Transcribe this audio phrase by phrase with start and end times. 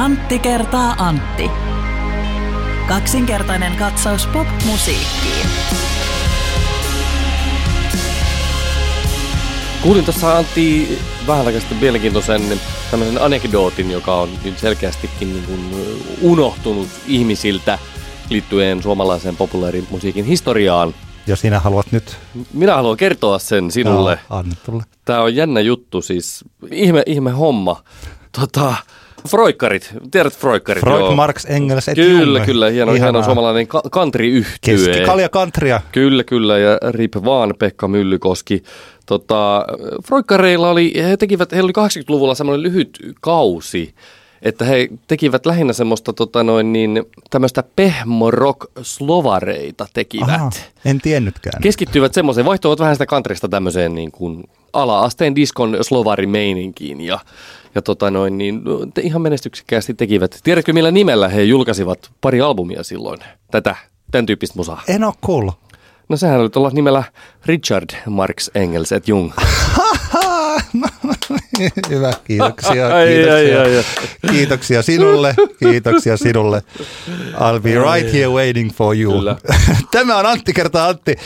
[0.00, 1.50] Antti kertaa Antti.
[2.88, 5.46] Kaksinkertainen katsaus pop-musiikkiin.
[9.82, 12.60] Kuulin tuossa Antti vähän aikaa sitten mielenkiintoisen
[12.90, 15.74] tämmöisen anekdootin, joka on nyt selkeästikin niin kuin
[16.20, 17.78] unohtunut ihmisiltä
[18.30, 20.94] liittyen suomalaiseen populaarimusiikin historiaan.
[21.26, 22.16] Ja sinä haluat nyt...
[22.52, 24.18] Minä haluan kertoa sen sinulle.
[24.30, 24.82] No, anna tulle.
[25.04, 27.82] Tämä on jännä juttu, siis ihme, ihme homma.
[28.40, 28.74] Tota,
[29.28, 30.80] Froikkarit, tiedät Froikkarit?
[30.80, 31.14] Freud, joo.
[31.14, 32.46] Marx, Engels, et Kyllä, Jung.
[32.46, 33.12] kyllä, hieno, Ihanaa.
[33.12, 34.58] hieno suomalainen ka- country-yhtye.
[34.76, 35.80] Keskikalja kantria.
[35.92, 38.62] Kyllä, kyllä, ja rip vaan Pekka Myllykoski.
[39.06, 39.64] Tota,
[40.06, 43.94] Froikkareilla oli, he tekivät, heillä oli 80-luvulla semmoinen lyhyt kausi,
[44.42, 50.28] että he tekivät lähinnä semmoista tota noin niin, tämmöistä pehmorock slovareita tekivät.
[50.30, 50.50] Aha,
[50.84, 51.62] en tiennytkään.
[51.62, 57.18] Keskittyivät semmoiseen, vaihtoivat vähän sitä kantrista tämmöiseen niin kuin ala-asteen diskon slovarimeininkiin ja,
[57.74, 58.62] ja tota noin, niin,
[58.94, 60.40] te ihan menestyksekkäästi tekivät.
[60.44, 63.18] Tiedätkö millä nimellä he julkaisivat pari albumia silloin,
[63.50, 63.76] tätä,
[64.10, 64.82] tämän tyyppistä musaa?
[64.88, 65.54] En ole kuullut.
[66.08, 67.04] No sehän oli tuolla nimellä
[67.46, 69.32] Richard Marx Engels et Jung.
[71.90, 72.72] Hyvä, kiitoksia.
[72.86, 72.96] Kiitoksia.
[72.96, 73.84] ai, ai, ai.
[74.30, 76.62] kiitoksia sinulle, kiitoksia sinulle.
[77.34, 79.12] I'll be right here waiting for you.
[79.12, 79.36] Kyllä.
[79.90, 81.16] Tämä on Antti kertaa Antti,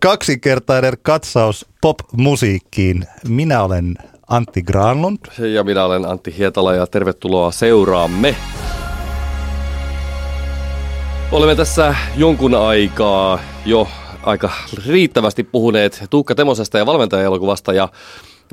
[0.00, 3.04] kaksinkertainen katsaus pop-musiikkiin.
[3.28, 3.94] Minä olen
[4.30, 5.18] Antti Granlund.
[5.38, 8.36] Ja minä olen Antti Hietala ja tervetuloa seuraamme.
[11.32, 13.88] Olemme tässä jonkun aikaa jo
[14.22, 14.50] aika
[14.86, 17.88] riittävästi puhuneet Tuukka Temosesta ja valmentajaelokuvasta ja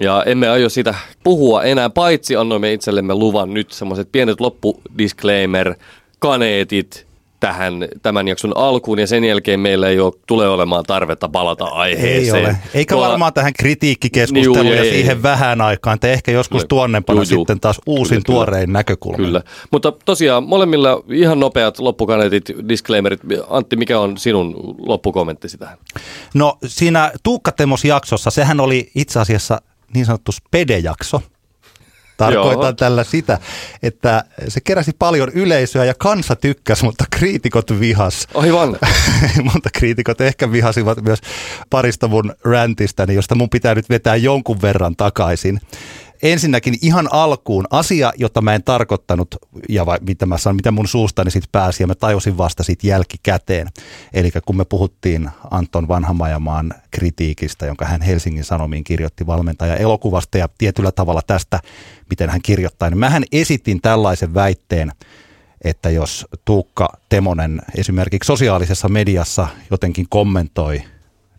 [0.01, 7.06] ja emme aio siitä puhua enää, paitsi annoimme itsellemme luvan nyt semmoiset pienet loppudisclaimer-kaneetit
[7.39, 12.35] tähän tämän jakson alkuun ja sen jälkeen meillä ei ole, tule olemaan tarvetta palata aiheeseen.
[12.35, 12.57] Ei ole.
[12.73, 15.23] Eikä Tuolla- varmaan tähän kritiikkikeskusteluun Juu, ja ei, siihen ei.
[15.23, 16.67] vähän aikaan, että ehkä joskus Kyllä.
[16.67, 17.41] tuonnempana Juu, juu.
[17.41, 18.35] sitten taas uusin Kyllä, kyllä.
[18.35, 19.17] tuorein näkökulma.
[19.17, 23.21] Kyllä, mutta tosiaan molemmilla ihan nopeat loppukaneetit, disclaimerit.
[23.49, 25.77] Antti, mikä on sinun loppukommenttisi tähän?
[26.33, 29.61] No siinä Tuukka Temos jaksossa, sehän oli itse asiassa
[29.93, 31.21] niin sanottu spede-jakso.
[32.17, 32.73] Tarkoitan Joo.
[32.73, 33.39] tällä sitä,
[33.83, 38.27] että se keräsi paljon yleisöä ja kansa tykkäsi, mutta kriitikot vihas.
[38.33, 38.77] Aivan.
[39.53, 41.19] Monta kriitikot ehkä vihasivat myös
[41.69, 45.59] parista mun räntistäni, josta mun pitää nyt vetää jonkun verran takaisin.
[46.23, 49.35] Ensinnäkin ihan alkuun asia, jota mä en tarkoittanut
[49.69, 52.83] ja vai, mitä mä sanon, mitä mun suustani sit pääsi ja mä tajusin vasta sit
[52.83, 53.67] jälkikäteen.
[54.13, 60.49] Eli kun me puhuttiin Anton Vanhamajamaan kritiikistä, jonka hän Helsingin Sanomiin kirjoitti valmentaja elokuvasta ja
[60.57, 61.59] tietyllä tavalla tästä,
[62.09, 64.91] miten hän kirjoittaa, niin mähän esitin tällaisen väitteen,
[65.63, 70.81] että jos Tuukka Temonen esimerkiksi sosiaalisessa mediassa jotenkin kommentoi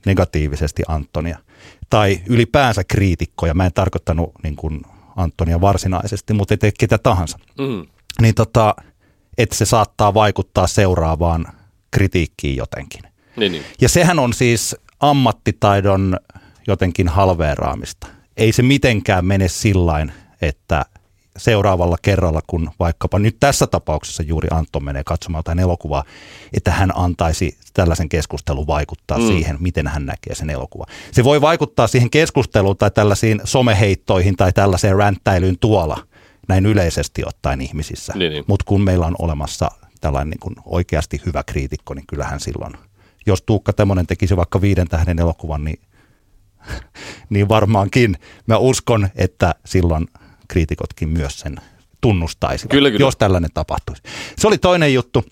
[0.06, 1.38] negatiivisesti Antonia
[1.90, 4.80] tai ylipäänsä kriitikkoja, mä en tarkoittanut niin kuin
[5.16, 7.86] Antonia varsinaisesti, mutta et ketä tahansa, Mm.
[8.20, 8.74] niin tota,
[9.38, 11.46] että se saattaa vaikuttaa seuraavaan
[11.90, 13.02] kritiikkiin jotenkin.
[13.36, 13.64] Niin, niin.
[13.80, 16.16] Ja sehän on siis ammattitaidon
[16.66, 18.06] jotenkin halveeraamista.
[18.36, 20.12] Ei se mitenkään mene sillain,
[20.42, 20.84] että
[21.36, 26.04] seuraavalla kerralla, kun vaikkapa nyt tässä tapauksessa juuri Anton menee katsomaan jotain elokuvaa,
[26.52, 29.26] että hän antaisi tällaisen keskustelun vaikuttaa mm.
[29.26, 30.86] siihen, miten hän näkee sen elokuvan.
[31.12, 36.06] Se voi vaikuttaa siihen keskusteluun tai tällaisiin someheittoihin tai tällaiseen ränttäilyyn tuolla
[36.48, 38.12] näin yleisesti ottaen ihmisissä.
[38.16, 38.44] Niin, niin.
[38.46, 42.72] Mutta kun meillä on olemassa tällainen niin kuin oikeasti hyvä kriitikko, niin kyllähän silloin,
[43.26, 45.80] jos Tuukka Temonen tekisi vaikka viiden tähden elokuvan, niin,
[47.30, 48.16] niin varmaankin
[48.46, 50.06] mä uskon, että silloin
[50.48, 51.56] kriitikotkin myös sen
[52.00, 53.06] tunnustaisivat, Kyllä, kyllä.
[53.06, 54.02] jos tällainen tapahtuisi.
[54.38, 55.24] Se oli toinen juttu.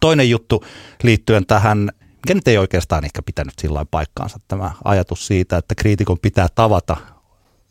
[0.00, 0.64] Toinen juttu
[1.02, 6.18] liittyen tähän, mikä nyt ei oikeastaan ehkä pitänyt sillä paikkaansa, tämä ajatus siitä, että kriitikon
[6.18, 6.96] pitää tavata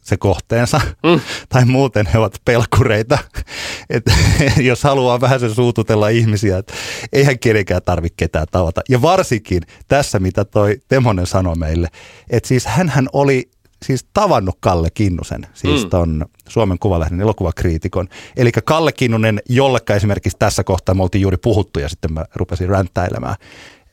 [0.07, 1.19] se kohteensa, mm.
[1.49, 3.17] tai muuten he ovat pelkureita.
[3.89, 4.03] Et,
[4.57, 6.73] jos haluaa vähän sen suututella ihmisiä, että
[7.13, 8.81] eihän kenenkään tarvitse ketään tavata.
[8.89, 11.87] Ja varsinkin tässä, mitä toi Temonen sanoi meille,
[12.29, 13.49] että siis hän oli
[13.85, 15.89] siis tavannut Kalle Kinnusen, siis Mm.
[15.89, 18.07] ton Suomen Kuvalehden elokuvakriitikon.
[18.37, 22.69] Eli Kalle Kinnunen, jollekka esimerkiksi tässä kohtaa me oltiin juuri puhuttu ja sitten mä rupesin
[22.69, 23.35] ränttäilemään,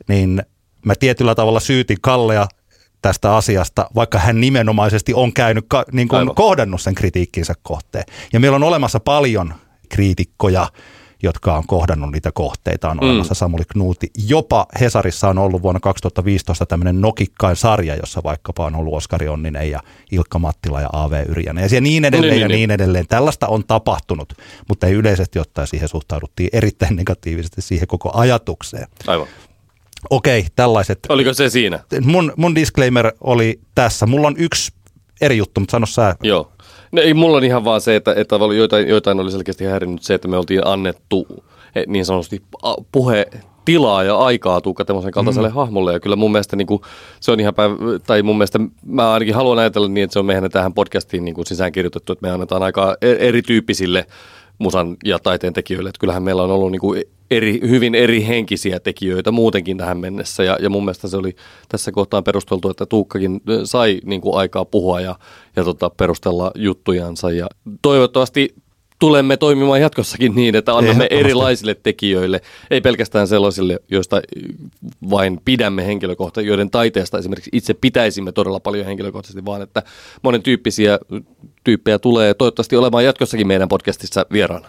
[0.08, 0.42] niin
[0.84, 2.46] mä tietyllä tavalla syytin Kallea
[3.02, 6.34] tästä asiasta, vaikka hän nimenomaisesti on käynyt, niin kuin Aivan.
[6.34, 8.04] kohdannut sen kritiikkinsä kohteen.
[8.32, 9.54] Ja meillä on olemassa paljon
[9.88, 10.68] kriitikkoja,
[11.24, 12.90] jotka on kohdannut niitä kohteita.
[12.90, 13.02] On Mm.
[13.08, 14.10] olemassa Samuli Knuuti.
[14.28, 19.70] Jopa Hesarissa on ollut vuonna 2015 tämmöinen Nokikkain sarja, jossa vaikkapa on ollut Oskari Onninen
[19.70, 19.80] ja
[20.10, 21.22] Ilkka Mattila ja A.V.
[21.28, 21.68] Yrjänen.
[21.72, 23.06] Ja niin edelleen Niin, ja niin, niin edelleen.
[23.06, 24.32] Tällaista on tapahtunut,
[24.68, 28.86] mutta ei yleisesti ottaen siihen suhtauduttiin erittäin negatiivisesti siihen koko ajatukseen.
[29.06, 29.26] Aivan.
[30.10, 31.80] Okei, tällaiset Oliko se siinä?
[32.02, 34.06] mun, mun disclaimer oli tässä.
[34.06, 34.72] Mulla on yksi
[35.20, 36.16] eri juttu, mutta sano sä.
[36.22, 36.50] Joo.
[36.94, 40.14] No ei, mulla on ihan vaan se, että, että joitain, joitain oli selkeästi häirinnyt se,
[40.14, 41.26] että me oltiin annettu
[41.86, 42.42] niin sanotusti
[42.92, 43.26] puhe
[43.64, 45.54] tilaa ja aikaa Tuukka Temosen kaltaiselle mm.
[45.54, 45.92] hahmolle.
[45.92, 46.82] Ja kyllä mun mielestä niin kuin,
[47.20, 47.76] se on ihan päivä,
[48.06, 51.34] tai mun mielestä mä ainakin haluan ajatella niin, että se on meidän tähän podcastiin niin
[51.34, 54.06] kuin sisään kirjoitettu, että me annetaan aikaa e-, erityyppisille
[54.58, 55.88] musan ja taiteen tekijöille.
[55.88, 60.44] Että kyllähän meillä on ollut niin kuin eri, hyvin eri henkisiä tekijöitä muutenkin tähän mennessä.
[60.44, 61.36] Ja, ja mun mielestä se oli
[61.68, 65.18] tässä kohtaa perusteltu, että Tuukkakin sai niin kuin aikaa puhua ja,
[65.56, 67.30] ja tota, perustella juttujansa.
[67.30, 67.46] Ja
[67.82, 68.54] toivottavasti
[68.98, 72.40] tulemme toimimaan jatkossakin niin, että annamme erilaisille tekijöille,
[72.70, 74.22] ei pelkästään sellaisille, joista
[75.10, 79.82] vain pidämme henkilökohtaisesti, joiden taiteesta esimerkiksi itse pitäisimme todella paljon henkilökohtaisesti, vaan että
[80.22, 80.98] monen tyyppisiä
[81.64, 84.68] tyyppejä tulee toivottavasti olemaan jatkossakin meidän podcastissa vieraana.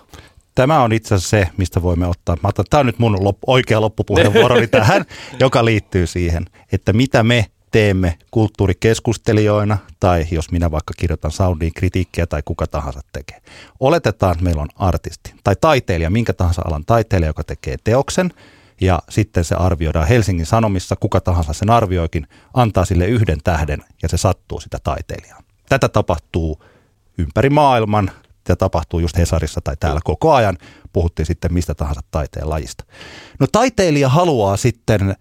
[0.55, 2.37] Tämä on itse asiassa se, mistä voimme ottaa.
[2.43, 5.05] Mä otan, tämä on nyt mun lop, oikea loppupuheenvuoroni tähän,
[5.39, 12.27] joka liittyy siihen, että mitä me teemme kulttuurikeskustelijoina tai jos minä vaikka kirjoitan soundiin kritiikkiä
[12.27, 13.41] tai kuka tahansa tekee.
[13.79, 18.33] Oletetaan, että meillä on artisti tai taiteilija, minkä tahansa alan taiteilija, joka tekee teoksen
[18.81, 24.09] ja sitten se arvioidaan Helsingin Sanomissa, kuka tahansa sen arvioikin, antaa sille yhden tähden ja
[24.09, 25.43] se sattuu sitä taiteilijaa.
[25.69, 26.63] Tätä tapahtuu
[27.17, 28.11] ympäri maailman,
[28.45, 30.57] tämä tapahtuu just Hesarissa tai täällä koko ajan,
[30.93, 32.83] puhuttiin sitten mistä tahansa taiteen lajista.
[33.39, 35.15] No taiteilija haluaa sitten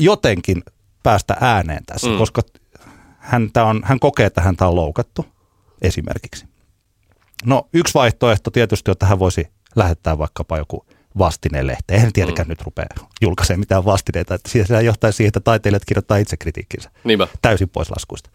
[0.00, 0.62] jotenkin
[1.02, 2.18] päästä ääneen tässä, mm.
[2.18, 2.42] koska
[3.18, 5.26] häntä on, hän kokee, että häntä on loukattu
[5.82, 6.46] esimerkiksi.
[7.44, 10.86] No yksi vaihtoehto tietysti, että hän voisi lähettää vaikkapa joku
[11.18, 11.96] vastinelehteen.
[11.96, 12.50] Eihän tietenkään mm.
[12.50, 12.86] nyt rupea
[13.20, 14.38] julkaisemaan mitään vastineita.
[14.46, 16.90] Se johtaa siihen, että taiteilijat kirjoittaa itse kritiikkinsä.
[17.04, 17.28] Niinpä.
[17.42, 18.30] Täysin pois laskuista.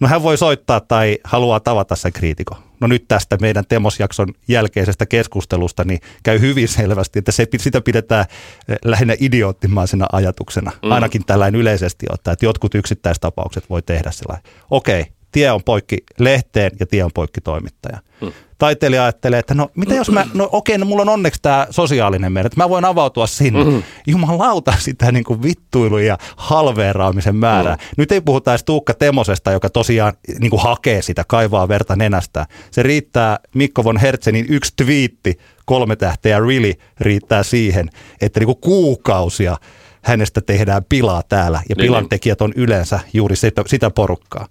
[0.00, 2.58] No hän voi soittaa tai haluaa tavata sen kriitikon.
[2.84, 8.24] No nyt tästä meidän Temosjakson jälkeisestä keskustelusta niin käy hyvin selvästi, että se, sitä pidetään
[8.68, 10.72] eh, lähinnä idioottimaisena ajatuksena.
[10.82, 10.90] Mm.
[10.90, 14.52] Ainakin tällainen yleisesti ottaa, että jotkut yksittäistapaukset voi tehdä sellainen.
[14.70, 17.98] Okei, tie on poikki lehteen ja tie on poikki toimittaja.
[18.20, 18.32] Hmm.
[18.58, 22.32] Taiteilija ajattelee, että no mitä jos mä, no okei, no mulla on onneksi tämä sosiaalinen
[22.32, 23.64] meidän, että mä voin avautua sinne.
[23.64, 23.82] Hmm.
[24.06, 27.74] Jumalauta sitä niin kuin vittuilu ja halveeraamisen määrää.
[27.74, 27.88] Hmm.
[27.96, 32.46] Nyt ei puhuta edes Tuukka Temosesta, joka tosiaan niin kuin hakee sitä, kaivaa verta nenästä.
[32.70, 37.90] Se riittää Mikko von Hertzenin yksi twiitti, kolme tähteä really riittää siihen,
[38.20, 39.56] että niin kuin kuukausia
[40.02, 41.62] hänestä tehdään pilaa täällä.
[41.68, 44.46] Ja niin, pilan tekijät on yleensä juuri sitä, sitä porukkaa.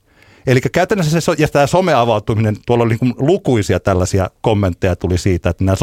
[0.48, 5.64] Eli käytännössä se, ja tämä someavautuminen, tuolla oli niin lukuisia tällaisia kommentteja tuli siitä, että
[5.64, 5.76] nämä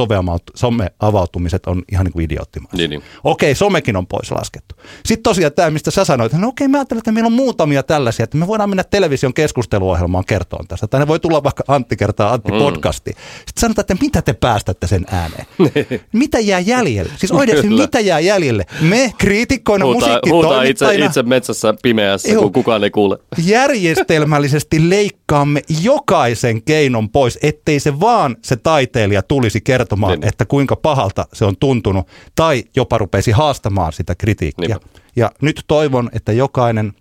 [0.54, 2.78] someavautumiset on ihan niin kuin idioottimaisia.
[2.78, 3.02] Niin, niin.
[3.24, 4.74] Okei, somekin on pois laskettu.
[5.06, 7.82] Sitten tosiaan tämä, mistä sä sanoit, että no okei, mä ajattelen, että meillä on muutamia
[7.82, 10.86] tällaisia, että me voidaan mennä television keskusteluohjelmaan kertoon tästä.
[10.86, 12.58] Tai ne voi tulla vaikka Antti kertaa Antti mm.
[12.58, 13.10] podcasti.
[13.10, 15.46] Sitten sanotaan, että mitä te päästätte sen ääneen?
[16.12, 17.12] mitä jää jäljelle?
[17.16, 18.66] Siis oikeasti, mitä jää jäljelle?
[18.80, 20.48] Me kriitikkoina, huutaa, musiikkitoimittajina.
[20.48, 23.18] Huutaa itse, itse metsässä pimeässä, Joo, kun kukaan ei kuule.
[23.44, 30.28] Järjestelmällisesti aktiivisesti leikkaamme jokaisen keinon pois, ettei se vaan se taiteilija tulisi kertomaan, niin.
[30.28, 34.76] että kuinka pahalta se on tuntunut, tai jopa rupesi haastamaan sitä kritiikkiä.
[34.76, 35.02] Niin.
[35.16, 36.92] Ja nyt toivon, että jokainen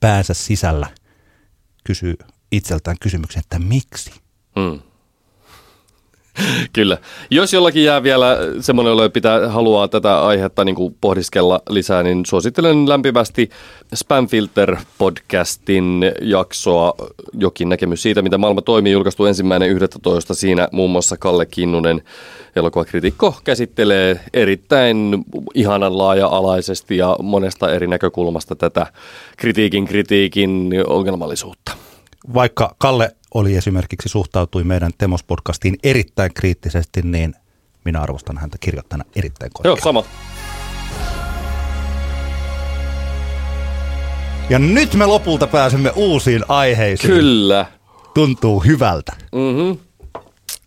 [0.00, 0.86] päänsä sisällä
[1.84, 2.14] kysyy
[2.52, 4.10] itseltään kysymyksen, että miksi?
[4.60, 4.80] Hmm.
[6.72, 6.98] Kyllä.
[7.30, 12.26] Jos jollakin jää vielä semmoinen, jolla pitää haluaa tätä aihetta niin kuin pohdiskella lisää, niin
[12.26, 13.50] suosittelen lämpimästi
[13.94, 16.94] Spamfilter podcastin jaksoa
[17.32, 20.34] Jokin näkemys siitä, mitä maailma toimii, julkaistu ensimmäinen 11.
[20.34, 22.02] Siinä muun muassa Kalle Kinnunen,
[22.56, 28.86] elokuvakritikko, käsittelee erittäin ihanan laaja-alaisesti ja monesta eri näkökulmasta tätä
[29.36, 31.72] kritiikin kritiikin ongelmallisuutta.
[32.34, 37.34] Vaikka Kalle oli esimerkiksi suhtautui meidän Temos-podcastiin erittäin kriittisesti, niin
[37.84, 39.78] minä arvostan häntä kirjoittajana erittäin korkealle.
[39.78, 40.04] Joo, sama.
[44.50, 47.12] Ja nyt me lopulta pääsemme uusiin aiheisiin.
[47.12, 47.66] Kyllä.
[48.14, 49.12] Tuntuu hyvältä.
[49.32, 49.78] Mm-hmm.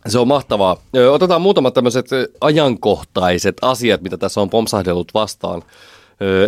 [0.07, 0.77] Se on mahtavaa.
[1.11, 2.05] Otetaan muutamat tämmöiset
[2.41, 5.61] ajankohtaiset asiat, mitä tässä on pomsahdellut vastaan.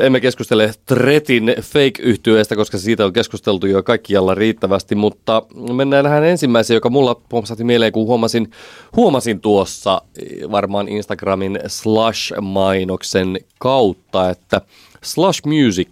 [0.02, 6.76] Emme keskustele Tretin fake-yhtyeestä, koska siitä on keskusteltu jo kaikkialla riittävästi, mutta mennään tähän ensimmäiseen,
[6.76, 8.52] joka mulla pompsahti mieleen, kun huomasin,
[8.96, 10.02] huomasin tuossa
[10.52, 14.62] varmaan Instagramin Slash-mainoksen kautta, että
[15.04, 15.88] Slash Music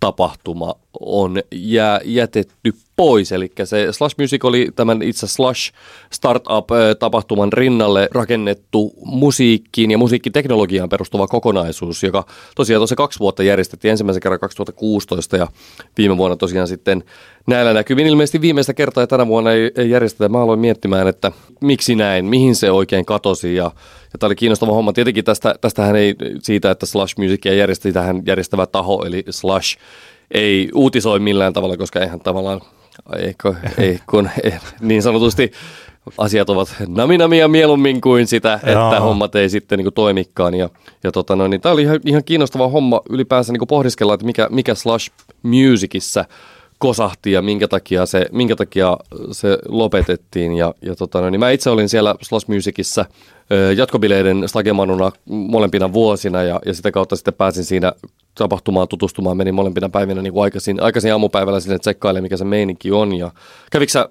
[0.00, 3.32] tapahtuma on jää, jätetty pois.
[3.32, 5.72] Eli se Slash Music oli tämän itse Slash
[6.12, 12.24] Startup-tapahtuman rinnalle rakennettu musiikkiin ja musiikkiteknologiaan perustuva kokonaisuus, joka
[12.56, 15.46] tosiaan tuossa kaksi vuotta järjestettiin ensimmäisen kerran 2016 ja
[15.98, 17.04] viime vuonna tosiaan sitten
[17.46, 20.28] näillä näkyvin ilmeisesti viimeistä kertaa ja tänä vuonna ei, ei järjestetä.
[20.28, 23.64] Mä aloin miettimään, että miksi näin, mihin se oikein katosi ja,
[24.12, 24.92] ja tämä oli kiinnostava homma.
[24.92, 29.78] Tietenkin tästä, tästähän ei siitä, että Slash Musicia järjesti tähän järjestävä taho, eli Slash
[30.30, 32.60] ei uutisoi millään tavalla, koska eihän tavallaan,
[33.16, 33.34] ei,
[33.78, 35.52] ei, kun ei, niin sanotusti
[36.18, 39.00] asiat ovat naminamia mieluummin kuin sitä, että Jaa.
[39.00, 40.54] hommat ei sitten niin toimikaan.
[40.54, 40.68] Ja,
[41.04, 44.48] ja tota noin, niin tämä oli ihan, ihan kiinnostava homma ylipäänsä niin pohdiskella, että mikä,
[44.50, 45.10] mikä Slash
[45.42, 46.24] Musicissa
[46.78, 48.96] kosahti ja minkä takia se, minkä takia
[49.32, 50.52] se lopetettiin.
[50.52, 53.04] Ja, ja tota noin, niin mä itse olin siellä Slash Musicissa
[53.76, 57.92] jatkobileiden stagemanuna molempina vuosina ja, ja sitä kautta sitten pääsin siinä
[58.34, 59.36] tapahtumaan tutustumaan.
[59.36, 63.14] Menin molempina päivinä niin kuin aikaisin, aikaisin aamupäivällä sinne tsekkailemaan, mikä se meininki on.
[63.14, 63.30] Ja
[63.72, 64.08] kävitkö sä,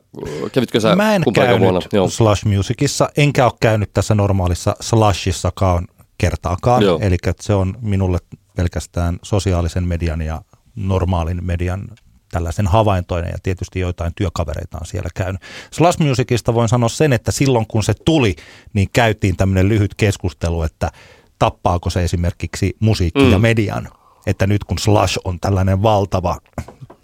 [0.52, 1.80] kävitkö sä Mä en käynyt vuonna?
[1.94, 2.10] Joo.
[2.10, 6.84] Slash Musicissa, enkä ole käynyt tässä normaalissa Slashissakaan kertaakaan.
[7.02, 8.18] Eli se on minulle
[8.56, 10.42] pelkästään sosiaalisen median ja
[10.76, 11.88] normaalin median
[12.32, 15.42] tällaisen havaintoinen ja tietysti joitain työkavereita on siellä käynyt.
[15.72, 18.36] Slash Musicista voin sanoa sen, että silloin kun se tuli,
[18.74, 20.92] niin käytiin tämmöinen lyhyt keskustelu, että
[21.40, 23.32] tappaako se esimerkiksi musiikki mm.
[23.32, 23.90] ja median.
[24.26, 26.38] Että nyt kun Slash on tällainen valtava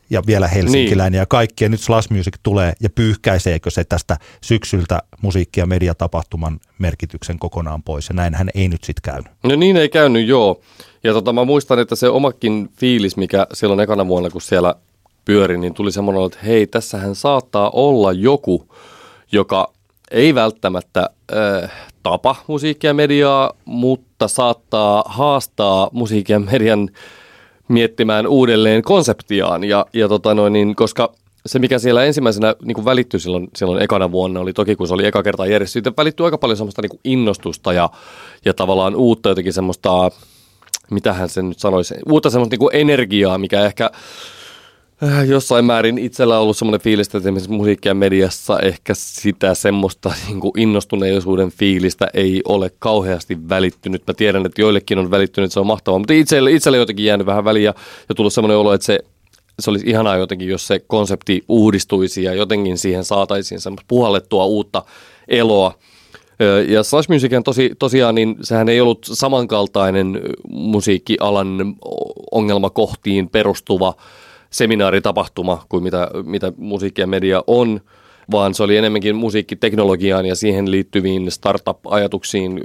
[0.10, 1.20] ja vielä helsinkiläinen niin.
[1.20, 6.60] ja kaikki, ja nyt Slash Music tulee ja pyyhkäiseekö se tästä syksyltä musiikki- ja mediatapahtuman
[6.80, 9.32] merkityksen kokonaan pois, ja näinhän ei nyt sitten käynyt.
[9.44, 10.62] No niin ei käynyt, joo.
[11.04, 14.76] Ja tota, mä muistan, että se omakin fiilis, mikä silloin ekana vuonna, kun siellä
[15.26, 18.68] pyöri, niin tuli semmoinen, että hei, tässähän saattaa olla joku,
[19.32, 19.74] joka
[20.12, 21.10] ei välttämättä
[21.64, 21.72] äh,
[22.04, 26.90] tapa musiikkia mediaa, mutta saattaa haastaa musiikin ja median
[27.68, 29.64] miettimään uudelleen konseptiaan.
[29.64, 31.14] Ja, ja tota noin, niin, koska
[31.46, 34.94] se, mikä siellä ensimmäisenä niin kuin välittyi silloin, silloin ekana vuonna, oli toki kun se
[34.94, 37.90] oli eka kertaa järjestetty, välittyi aika paljon semmoista niin kuin innostusta ja,
[38.46, 40.12] ja tavallaan uutta jotenkin semmoista,
[40.92, 43.92] mitähän se nyt sanoisi, uutta semmoista niin kuin energiaa, mikä ehkä
[45.28, 50.14] jossain määrin itsellä on ollut semmoinen fiilis, että esimerkiksi musiikki ja mediassa ehkä sitä semmoista
[50.28, 54.04] niin kuin innostuneisuuden fiilistä ei ole kauheasti välittynyt.
[54.08, 57.46] Mä tiedän, että joillekin on välittynyt, se on mahtavaa, mutta itselle, itselle jotenkin jäänyt vähän
[57.46, 57.74] väliä
[58.10, 59.00] ja tullut semmoinen olo, että se,
[59.60, 64.84] se olisi ihanaa jotenkin, jos se konsepti uudistuisi ja jotenkin siihen saataisiin semmoista puhallettua uutta
[65.28, 65.74] eloa.
[66.68, 71.76] Ja Slash Musicin tosi, tosiaan, niin sehän ei ollut samankaltainen musiikkialan
[72.32, 73.94] ongelmakohtiin perustuva
[74.54, 77.82] seminaaritapahtuma kuin mitä, mitä musiikki ja media on,
[78.32, 82.62] vaan se oli enemmänkin musiikkiteknologiaan ja siihen liittyviin startup-ajatuksiin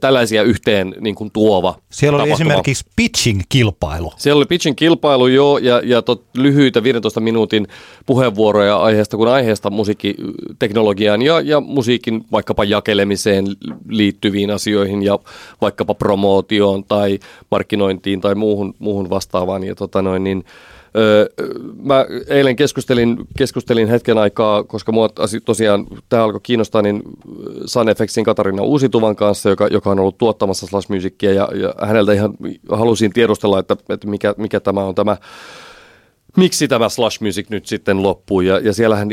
[0.00, 2.52] tällaisia yhteen niin kuin tuova Siellä oli tapahtuma.
[2.52, 4.12] esimerkiksi pitching-kilpailu.
[4.16, 7.66] Siellä oli pitching-kilpailu, joo, ja, ja tot, lyhyitä 15 minuutin
[8.06, 13.46] puheenvuoroja aiheesta kuin aiheesta musiikkiteknologiaan ja, ja musiikin vaikkapa jakelemiseen
[13.88, 15.18] liittyviin asioihin ja
[15.60, 17.18] vaikkapa promootioon tai
[17.50, 19.64] markkinointiin tai muuhun, muuhun vastaavaan.
[19.64, 20.44] Ja tota noin, niin,
[21.82, 25.08] Mä eilen keskustelin, keskustelin hetken aikaa, koska mua
[25.44, 27.02] tosiaan tämä alkoi kiinnostaa, niin
[27.64, 32.12] Sun Effectsin Katarina Uusituvan kanssa, joka, joka on ollut tuottamassa Slash Musicia, ja, ja häneltä
[32.12, 32.34] ihan
[32.70, 35.16] halusin tiedustella, että, että mikä, mikä tämä on tämä
[36.36, 38.40] miksi tämä Slash Music nyt sitten loppuu.
[38.40, 39.08] Ja, ja siellähän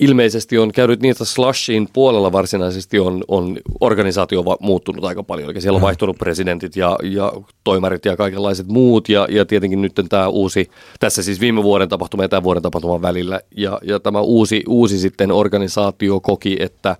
[0.00, 5.50] ilmeisesti on käynyt niin, että Slashin puolella varsinaisesti on, on organisaatio muuttunut aika paljon.
[5.50, 7.32] Eli siellä on vaihtunut presidentit ja, ja
[7.64, 9.08] toimarit ja kaikenlaiset muut.
[9.08, 10.70] Ja, ja tietenkin nyt tämä uusi,
[11.00, 13.40] tässä siis viime vuoden tapahtuma ja tämän vuoden tapahtuman välillä.
[13.56, 16.96] Ja, ja tämä uusi, uusi sitten organisaatio koki, että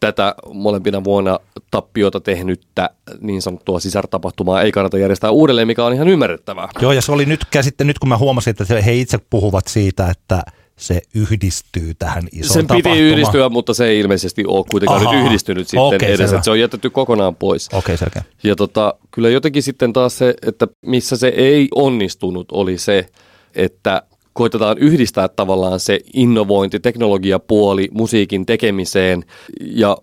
[0.00, 1.38] tätä molempina vuonna
[1.70, 6.68] tappiota tehnyttä niin sanottua sisartapahtumaa ei kannata järjestää uudelleen, mikä on ihan ymmärrettävää.
[6.80, 10.10] Joo, ja se oli nyt käsitte, nyt kun mä huomasin, että he itse puhuvat siitä,
[10.10, 10.42] että
[10.76, 12.98] se yhdistyy tähän isoon Sen piti tapahtumaan.
[12.98, 15.12] yhdistyä, mutta se ei ilmeisesti ole kuitenkaan Aha.
[15.12, 17.68] nyt yhdistynyt sitten okay, edes, että se on jätetty kokonaan pois.
[17.68, 18.22] Okei, okay, selkeä.
[18.44, 23.06] Ja tota, kyllä jotenkin sitten taas se, että missä se ei onnistunut, oli se,
[23.54, 24.02] että
[24.36, 29.24] koitetaan yhdistää tavallaan se innovointi, teknologiapuoli musiikin tekemiseen
[29.60, 29.96] ja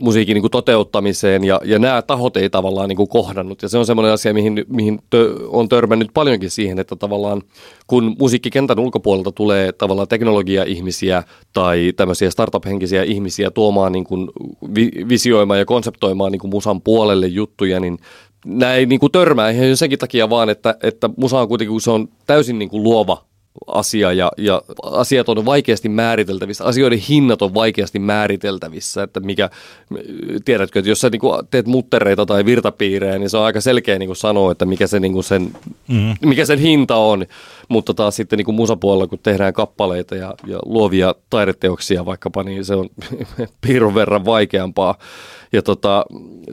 [0.00, 3.62] musiikin niin kuin toteuttamiseen ja, ja nämä tahot ei tavallaan niin kuin kohdannut.
[3.62, 7.42] Ja se on semmoinen asia, mihin, mihin tö, on törmännyt paljonkin siihen, että tavallaan
[7.86, 14.28] kun musiikkikentän ulkopuolelta tulee tavallaan teknologia-ihmisiä tai tämmöisiä startup-henkisiä ihmisiä tuomaan niin kuin
[14.74, 17.98] vi, visioimaan ja konseptoimaan niin kuin musan puolelle juttuja, niin
[18.46, 21.90] nämä ei niin kuin törmää ihan senkin takia vaan, että, että musa on kuitenkin, se
[21.90, 23.26] on täysin niin kuin luova
[23.66, 29.50] asia ja, ja asiat on vaikeasti määriteltävissä, asioiden hinnat on vaikeasti määriteltävissä, että mikä,
[30.44, 31.20] tiedätkö, että jos sä niin
[31.50, 35.24] teet muttereita tai virtapiirejä, niin se on aika selkeä niin sanoa, että mikä, se, niin
[35.24, 35.42] sen,
[35.88, 36.28] mm-hmm.
[36.28, 37.26] mikä sen hinta on,
[37.68, 42.74] mutta taas sitten niin musapuolella, kun tehdään kappaleita ja, ja luovia taideteoksia vaikkapa, niin se
[42.74, 42.88] on
[43.60, 44.98] piirron verran vaikeampaa.
[45.56, 46.04] Ja tota,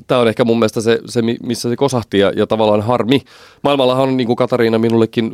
[0.07, 3.21] tämä on ehkä mun mielestä se, se missä se kosahti ja, ja tavallaan harmi.
[3.63, 5.31] Maailmallahan on, niin kuin Katariina minullekin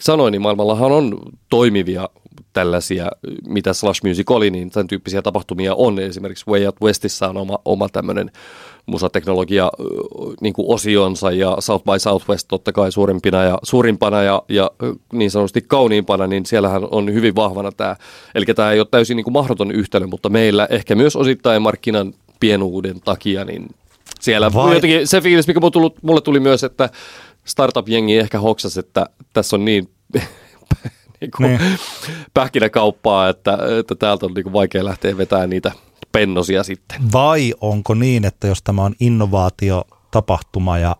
[0.00, 1.18] sanoi, niin maailmallahan on
[1.50, 2.08] toimivia
[2.52, 3.10] tällaisia,
[3.46, 5.98] mitä Slash Music oli, niin tämän tyyppisiä tapahtumia on.
[5.98, 8.30] Esimerkiksi Way Out Westissä on oma, oma tämmöinen
[8.86, 9.70] musateknologia
[10.40, 14.70] niin kuin osionsa ja South by Southwest totta kai suurimpina ja, suurimpana ja, ja
[15.12, 17.96] niin sanotusti kauniimpana, niin siellähän on hyvin vahvana tämä.
[18.34, 22.14] Eli tämä ei ole täysin niin kuin mahdoton yhtälö, mutta meillä ehkä myös osittain markkinan
[22.40, 23.74] pienuuden takia, niin
[24.20, 24.74] siellä Vai...
[24.74, 26.90] jotenkin se fiilis, mikä mulle tuli, mulle tuli myös, että
[27.44, 29.90] startup-jengi ehkä hoksas, että tässä on niin
[31.20, 31.78] niin kuin niin.
[32.34, 35.72] pähkinäkauppaa, että, että täältä on niin kuin vaikea lähteä vetämään niitä
[36.12, 37.12] pennosia sitten.
[37.12, 40.96] Vai onko niin, että jos tämä on innovaatiotapahtuma ja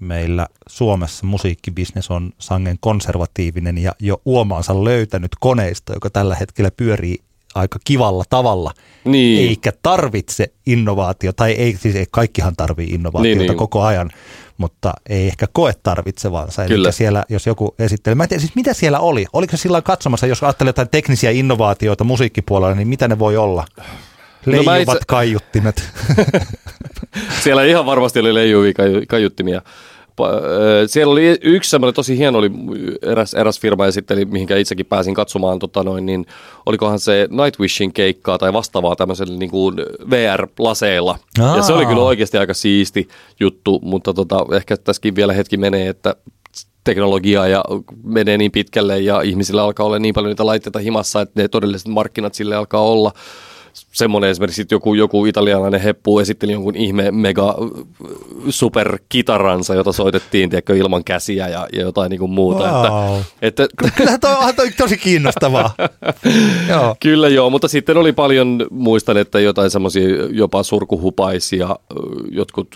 [0.00, 7.18] meillä Suomessa musiikkibisnes on sangen konservatiivinen ja jo uomaansa löytänyt koneisto, joka tällä hetkellä pyörii
[7.54, 8.72] aika kivalla tavalla,
[9.04, 9.48] niin.
[9.48, 13.56] eikä tarvitse innovaatio, tai ei, siis ei, kaikkihan tarvii innovaatiota niin, niin.
[13.56, 14.10] koko ajan,
[14.58, 16.66] mutta ei ehkä koe tarvitsevansa.
[16.66, 16.88] Kyllä.
[16.88, 19.26] Eli siellä, jos joku esittelee, mä en tiedä, siis mitä siellä oli?
[19.32, 23.64] Oliko se sillä katsomassa, jos ajattelee jotain teknisiä innovaatioita musiikkipuolella, niin mitä ne voi olla?
[24.46, 25.04] Leijuvat no itse...
[25.06, 25.84] kaiuttimet.
[27.44, 28.72] siellä ihan varmasti oli leijuvia
[29.08, 29.62] kaiuttimia.
[30.86, 32.50] Siellä oli yksi semmoinen tosi hieno, oli
[33.02, 36.26] eräs, eräs firma esitteli, mihinkä itsekin pääsin katsomaan, tota noin, niin
[36.66, 39.76] olikohan se Nightwishin keikkaa tai vastaavaa tämmöisellä niin kuin
[40.10, 41.18] VR-laseilla.
[41.40, 41.56] Aa.
[41.56, 43.08] Ja se oli kyllä oikeasti aika siisti
[43.40, 46.14] juttu, mutta tota, ehkä tässäkin vielä hetki menee, että
[46.84, 47.64] teknologiaa ja
[48.04, 51.88] menee niin pitkälle ja ihmisillä alkaa olla niin paljon niitä laitteita himassa, että ne todelliset
[51.88, 53.12] markkinat sille alkaa olla
[53.72, 57.54] semmoinen esimerkiksi joku, joku italialainen heppu esitteli jonkun ihme mega
[58.48, 62.64] super kitaransa, jota soitettiin tiedätkö, ilman käsiä ja, ja jotain niin kuin muuta.
[62.72, 63.20] Wow.
[63.42, 65.74] Että, että, Kyllä toi on toi tosi kiinnostavaa.
[66.70, 66.96] joo.
[67.00, 71.76] Kyllä joo, mutta sitten oli paljon, muistan, että jotain semmoisia jopa surkuhupaisia,
[72.30, 72.68] jotkut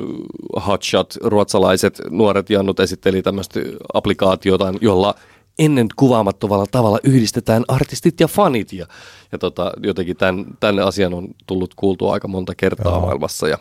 [0.66, 3.60] hotshot ruotsalaiset nuoret jannut esitteli tämmöistä
[3.94, 5.14] applikaatiota, jolla
[5.58, 8.86] ennen kuvaamattomalla tavalla yhdistetään artistit ja fanit ja,
[9.32, 13.00] ja tota, jotenkin tämän, tänne asian on tullut kuultua aika monta kertaa Joo.
[13.00, 13.58] maailmassa ja,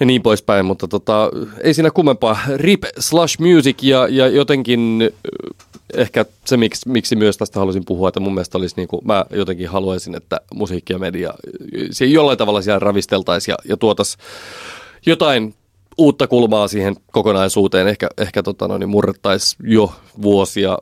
[0.00, 1.30] ja niin poispäin, mutta tota,
[1.62, 2.38] ei siinä kummempaa.
[2.56, 5.34] Rip slash music ja, ja jotenkin äh,
[5.94, 9.24] ehkä se, miksi, miksi myös tästä halusin puhua, että mun mielestä olisi niin kuin, mä
[9.30, 11.34] jotenkin haluaisin, että musiikki ja media
[12.02, 14.24] äh, jollain tavalla siellä ravisteltaisiin ja, ja tuotaisiin
[15.06, 15.54] jotain
[15.98, 17.88] uutta kulmaa siihen kokonaisuuteen.
[17.88, 20.78] Ehkä, ehkä tota noin, niin murrettaisiin jo vuosia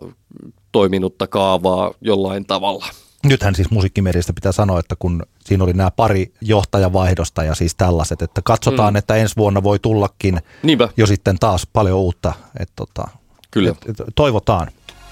[0.73, 2.87] toiminutta kaavaa jollain tavalla.
[3.27, 8.23] Nythän siis musiikkimedistä pitää sanoa, että kun siinä oli nämä pari johtajavaihdosta ja siis tällaiset,
[8.23, 8.97] että katsotaan, mm.
[8.97, 10.89] että ensi vuonna voi tullakin Niinpä.
[10.97, 12.33] jo sitten taas paljon uutta.
[12.61, 13.05] Että tota,
[13.51, 13.71] Kyllä.
[13.71, 14.69] Et, et, toivotaan.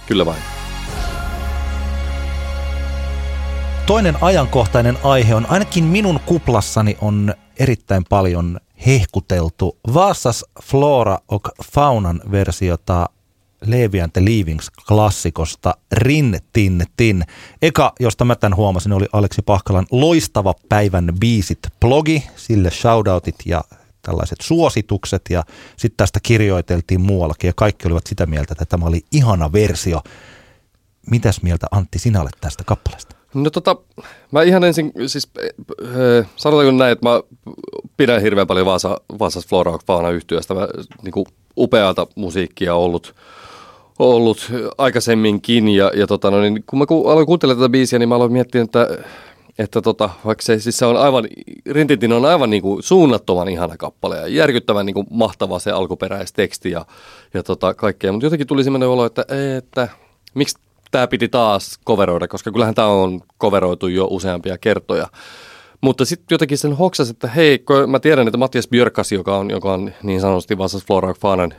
[0.06, 0.42] Kyllä vain.
[3.86, 12.20] Toinen ajankohtainen aihe on, ainakin minun kuplassani on erittäin paljon hehkuteltu Vaasas Flora och Faunan
[12.30, 13.08] versiota
[13.66, 17.24] Levi and the Leavings klassikosta Rin Tin Tin.
[17.62, 23.64] Eka, josta mä tämän huomasin, oli Aleksi Pahkalan loistava päivän biisit blogi, sille shoutoutit ja
[24.02, 25.42] tällaiset suositukset ja
[25.76, 30.00] sitten tästä kirjoiteltiin muuallakin ja kaikki olivat sitä mieltä, että tämä oli ihana versio.
[31.10, 33.16] Mitäs mieltä Antti sinä olet tästä kappaleesta?
[33.34, 33.76] No tota,
[34.30, 35.30] mä ihan ensin, siis
[35.82, 37.22] äh, sanotaanko näin, että mä
[37.96, 40.54] pidän hirveän paljon Vaasa, Vaasas Flora Fauna yhtiöstä.
[40.54, 40.68] Mä
[41.02, 43.14] niin kuin upeata musiikkia ollut,
[44.08, 48.08] ollut aikaisemminkin ja, ja tota, no, niin kun mä ku, aloin kuuntelemaan tätä biisiä, niin
[48.08, 48.88] mä aloin miettiä, että
[49.58, 51.28] että tota, vaikka se, siis se on aivan,
[51.66, 56.70] Rintintin on aivan niin kuin suunnattoman ihana kappale ja järkyttävän niin kuin mahtava se alkuperäisteksti
[56.70, 56.86] ja,
[57.34, 59.24] ja tota, kaikkea, mutta jotenkin tuli sellainen olo, että,
[59.58, 59.88] että
[60.34, 60.58] miksi
[60.90, 65.06] tämä piti taas coveroida, koska kyllähän tämä on coveroitu jo useampia kertoja.
[65.80, 69.72] Mutta sitten jotenkin sen hoksas, että hei, mä tiedän, että Mattias Björkas, joka on, joka
[69.72, 71.54] on niin sanotusti Vassas Flora Fanan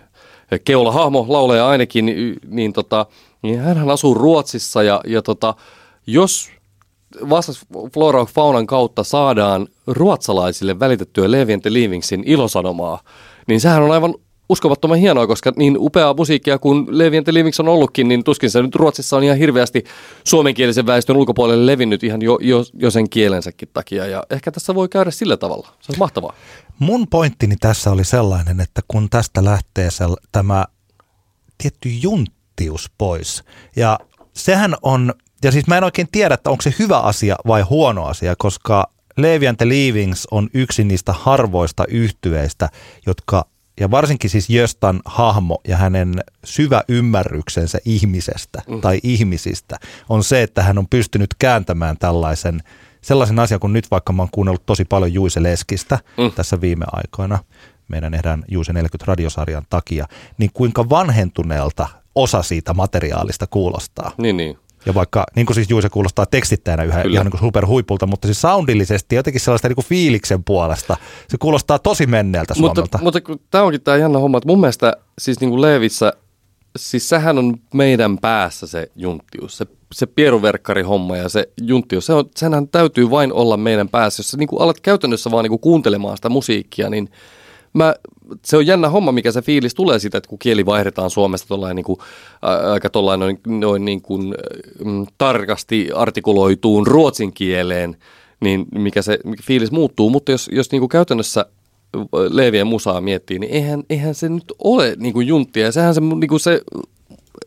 [0.60, 2.06] keulahahmo, lauleja ainakin,
[2.48, 3.06] niin, tota,
[3.42, 5.56] niin hän asuu Ruotsissa ja, ja tota,
[6.08, 6.50] jos
[7.30, 13.00] Vassas Flora Faunan kautta saadaan ruotsalaisille välitettyä Levi Leavingsin ilosanomaa,
[13.48, 14.16] niin sehän on aivan
[14.52, 17.28] uskomattoman hienoa, koska niin upeaa musiikkia kuin Levi and
[17.60, 19.84] on ollutkin, niin tuskin se nyt Ruotsissa on ihan hirveästi
[20.24, 24.06] suomenkielisen väestön ulkopuolelle levinnyt ihan jo, jo, jo sen kielensäkin takia.
[24.08, 25.68] Ja ehkä tässä voi käydä sillä tavalla.
[25.80, 26.34] Se on mahtavaa.
[26.82, 30.66] Mun pointtini tässä oli sellainen, että kun tästä lähtee sel- tämä
[31.58, 33.44] tietty junttius pois,
[33.76, 34.00] ja
[34.34, 35.14] sehän on,
[35.44, 38.92] ja siis mä en oikein tiedä, että onko se hyvä asia vai huono asia, koska
[39.18, 42.70] Levi and the Leavings on yksi niistä harvoista yhtyeistä,
[43.06, 43.46] jotka
[43.80, 46.14] ja varsinkin siis Jöstan hahmo ja hänen
[46.44, 48.82] syvä ymmärryksensä ihmisestä mm.
[48.82, 52.64] tai ihmisistä on se, että hän on pystynyt kääntämään tällaisen
[53.02, 56.32] sellaisen asian, kun nyt vaikka mä oon kuunnellut tosi paljon Juise Leskistä mm.
[56.32, 57.40] tässä viime aikoina,
[57.88, 64.12] meidän ehdään Juise 40 radiosarjan takia, niin kuinka vanhentuneelta osa siitä materiaalista kuulostaa.
[64.18, 64.58] Niin, niin.
[64.86, 67.14] Ja vaikka, niin kuin siis Juise kuulostaa tekstittäjänä yhä Kyllä.
[67.14, 70.98] ihan niin kuin superhuipulta, mutta siis soundillisesti jotenkin sellaista niin kuin fiiliksen puolesta.
[71.28, 72.82] Se kuulostaa tosi menneeltä Suomelta.
[72.82, 76.14] Mutta, mutta tämä onkin tämä jännä homma, että mun mielestä siis niin kuin Leevissä,
[76.78, 82.30] siis sehän on meidän päässä se junttius, se, se pieruverkkari-homma ja se junttius, se on,
[82.36, 84.20] senhän täytyy vain olla meidän päässä.
[84.20, 87.10] Jos sä niin alat käytännössä vaan niin kuuntelemaan sitä musiikkia, niin
[87.74, 87.96] mä,
[88.46, 91.76] se on jännä homma, mikä se fiilis tulee siitä, että kun kieli vaihdetaan Suomesta tollain
[91.76, 92.00] niin kuin,
[92.46, 94.36] ä, aika tollain noin, noin niin kuin,
[94.86, 97.98] mm, tarkasti artikuloituun ruotsin kieleen,
[98.42, 100.10] niin mikä se mikä fiilis muuttuu.
[100.10, 101.46] Mutta jos, jos niin kuin käytännössä
[102.30, 105.66] Leevien musaa miettii, niin eihän, eihän se nyt ole niin kuin junttia.
[105.66, 106.62] Ja sehän se, niin kuin se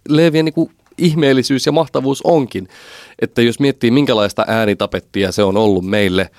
[0.09, 2.69] Leevien niin kuin ihmeellisyys ja mahtavuus onkin,
[3.19, 6.31] että jos miettii minkälaista äänitapettia se on ollut meille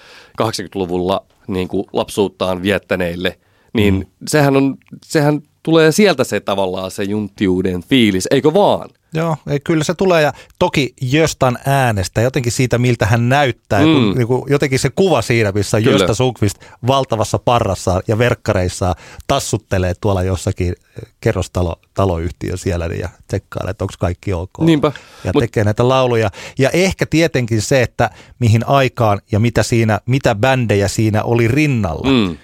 [0.41, 3.39] 80-luvulla niin kuin lapsuuttaan viettäneille,
[3.73, 4.05] niin mm.
[4.27, 8.89] sehän, on, sehän tulee sieltä se tavallaan se junttiuden fiilis, eikö vaan?
[9.13, 13.93] Joo, ei, kyllä se tulee ja toki Jöstan äänestä, jotenkin siitä miltä hän näyttää, mm.
[13.93, 15.91] kun, niin kuin, jotenkin se kuva siinä, missä Kyllä.
[15.91, 18.95] Jösta Sundqvist valtavassa parrassa ja verkkareissa
[19.28, 24.60] tassuttelee tuolla jossakin eh, kerrostalo, taloyhtiö siellä niin ja tsekkailee, että onko kaikki ok.
[24.60, 24.91] Niinpä.
[25.23, 26.30] Ja Mut- tekee näitä lauluja.
[26.60, 32.10] Ja ehkä tietenkin se, että mihin aikaan ja mitä siinä, mitä bändejä siinä oli rinnalla.
[32.10, 32.38] Mm.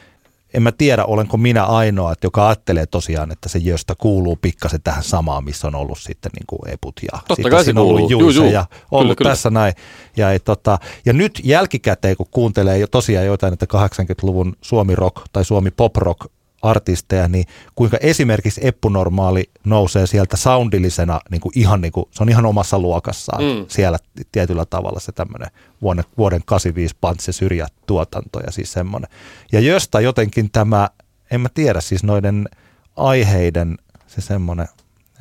[0.54, 4.82] En mä tiedä, olenko minä ainoa, että joka ajattelee tosiaan, että se Jöstä kuuluu pikkasen
[4.84, 7.82] tähän samaan, missä on ollut sitten niin kuin Eput ja Totta sitten kai se siinä
[7.82, 8.52] on ollut Juu, juu.
[8.52, 9.32] ja ollut Kyllä, kyllä.
[9.32, 9.74] tässä näin.
[10.18, 13.66] Ja, ei, tota, ja nyt jälkikäteen, kun kuuntelee jo tosiaan jotain näitä
[14.14, 16.26] 80-luvun Suomi rock tai Suomi pop rock
[16.62, 17.46] artisteja, niin
[17.76, 22.46] kuinka esimerkiksi Eppu Normaali nousee sieltä soundillisena niin kuin ihan niin kuin, se on ihan
[22.46, 23.66] omassa luokassaan Mm.
[23.68, 24.00] siellä
[24.32, 25.50] tietyllä tavalla se tämmöinen
[25.82, 29.10] vuoden, vuoden 85 Pantse syrjätuotanto ja siis semmoinen.
[29.52, 30.90] Ja josta jotenkin tämä,
[31.32, 32.50] en mä tiedä siis noiden
[32.96, 34.68] aiheiden se semmoinen,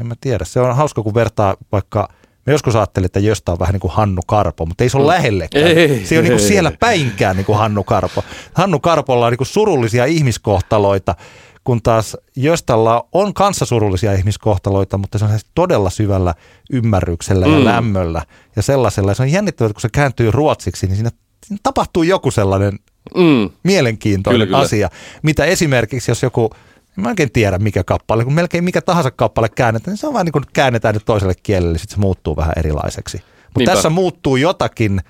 [0.01, 2.09] en mä tiedä, se on hauska kun vertaa vaikka
[2.51, 5.07] Mä joskus ajattelin, että Jöstä on vähän niin kuin Hannu Karpo, mutta ei se ole
[5.07, 5.67] lähellekään.
[5.67, 8.25] Ei, se ei ole niin kuin siellä päinkään niin kuin Hannu Karpo.
[8.55, 11.15] Hannu Karpolla on niin kuin surullisia ihmiskohtaloita,
[11.65, 16.35] kun taas Jöstalla on kanssa surullisia ihmiskohtaloita, mutta se on sellaisella todella syvällä
[16.73, 17.65] ymmärryksellä ja Mm.
[17.65, 18.23] lämmöllä
[18.57, 19.11] ja sellaisella.
[19.11, 21.11] Ja se on jännittävää, että kun se kääntyy ruotsiksi, niin siinä,
[21.63, 22.79] tapahtuu joku sellainen
[23.17, 23.51] Mm.
[23.63, 24.59] mielenkiintoinen Kyllä, kyllä.
[24.59, 24.91] asia,
[25.23, 26.51] mitä esimerkiksi jos joku,
[27.03, 30.27] mä oikein tiedä mikä kappale, kun melkein mikä tahansa kappale käännetään, niin se on vaan
[30.27, 33.23] niin kuin käännetään nyt toiselle kielelle, sitten se muuttuu vähän erilaiseksi.
[33.55, 35.01] Mutta tässä muuttuu jotakin,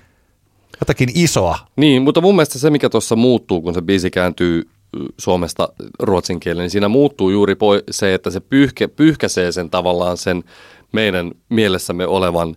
[0.81, 1.57] jotakin isoa.
[1.75, 4.69] Niin, mutta mun mielestä se, mikä tuossa muuttuu, kun se biisi kääntyy
[5.17, 7.55] Suomesta ruotsin kieleen, niin siinä muuttuu juuri
[7.91, 10.43] se, että se pyyhke, pyyhkäsee sen tavallaan sen
[10.91, 12.55] meidän mielessämme olevan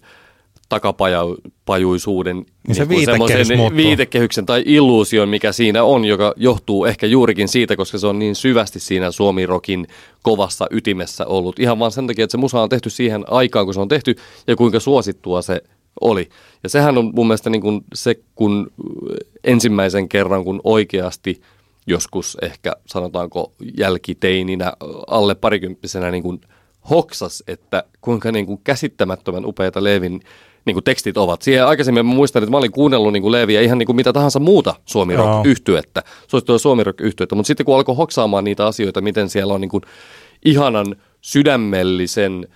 [0.69, 2.37] takapajuisuuden
[2.69, 3.77] Niin se kuin viitekehys semmoisen muuttuu.
[3.77, 8.35] viitekehyksen tai illuusion, mikä siinä on, joka johtuu ehkä juurikin siitä, koska se on niin
[8.35, 9.87] syvästi siinä suomirokin
[10.23, 11.59] kovassa ytimessä ollut.
[11.59, 14.17] Ihan vaan sen takia, että se musa on tehty siihen aikaan, kun se on tehty
[14.47, 15.63] ja kuinka suosittua se
[16.01, 16.29] oli.
[16.63, 18.71] Ja sehän on mun mielestä niin kuin se, kun
[19.45, 21.41] ensimmäisen kerran, kun oikeasti
[21.87, 24.73] joskus ehkä sanotaanko jälkiteininä
[25.07, 26.41] alle parikymppisenä niin kuin
[26.91, 30.21] hoksas, että kuinka niin kuin käsittämättömän upeita Leevin
[30.65, 31.43] niin kuin tekstit ovat.
[31.43, 34.13] Siihen aikaisemmin mä muistan, että mä olin kuunnellut niin kuin Leeviä ihan niin kuin mitä
[34.13, 38.67] tahansa muuta suomi rock yhtyettä, suosittua suomi rock yhtyettä, mutta sitten kun alkoi hoksaamaan niitä
[38.67, 39.83] asioita, miten siellä on niin kuin
[40.45, 42.49] ihanan sydämellisen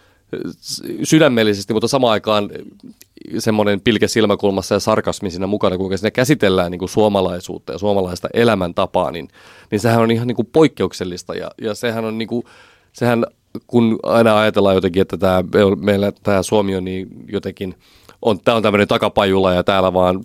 [1.02, 2.50] sydämellisesti, mutta samaan aikaan
[3.38, 8.28] semmoinen pilke silmäkulmassa ja sarkasmi siinä mukana, kuinka siinä käsitellään niin kuin suomalaisuutta ja suomalaista
[8.34, 9.28] elämäntapaa, niin,
[9.70, 11.34] niin sehän on ihan niin kuin poikkeuksellista.
[11.34, 12.44] Ja, ja sehän on niin kuin,
[12.92, 13.26] sehän
[13.66, 15.44] kun aina ajatellaan jotenkin, että tämä,
[15.80, 17.74] meillä tämä Suomi on niin jotenkin,
[18.22, 20.20] on, tämä on tämmöinen takapajula ja täällä vaan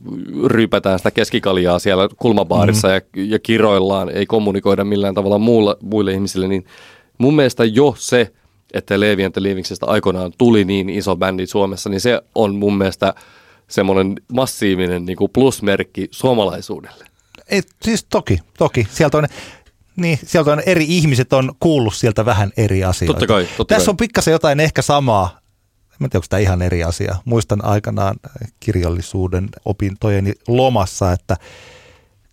[0.46, 2.94] ryypätään sitä keskikaljaa siellä kulmabaarissa mm.
[2.94, 6.66] ja, ja kiroillaan, ei kommunikoida millään tavalla muulla, muille ihmisille, niin
[7.18, 8.32] mun mielestä jo se,
[8.74, 13.14] että Leevi and Leavingsestä aikoinaan tuli niin iso bändi Suomessa, niin se on mun mielestä
[13.68, 17.06] semmoinen massiivinen niin kuin plusmerkki suomalaisuudelle.
[17.50, 18.88] Ei, siis toki, toki.
[18.92, 19.28] Sieltä on,
[19.96, 23.14] niin, sieltä on eri ihmiset on kuullut sieltä vähän eri asioita.
[23.14, 23.92] Totta kai, totta Tässä kai.
[23.92, 25.43] on pikkasen jotain ehkä samaa.
[26.02, 27.16] En tiedä, onko tämä ihan eri asia.
[27.26, 28.16] Muistan aikanaan
[28.60, 31.38] kirjallisuuden opintojeni lomassa, että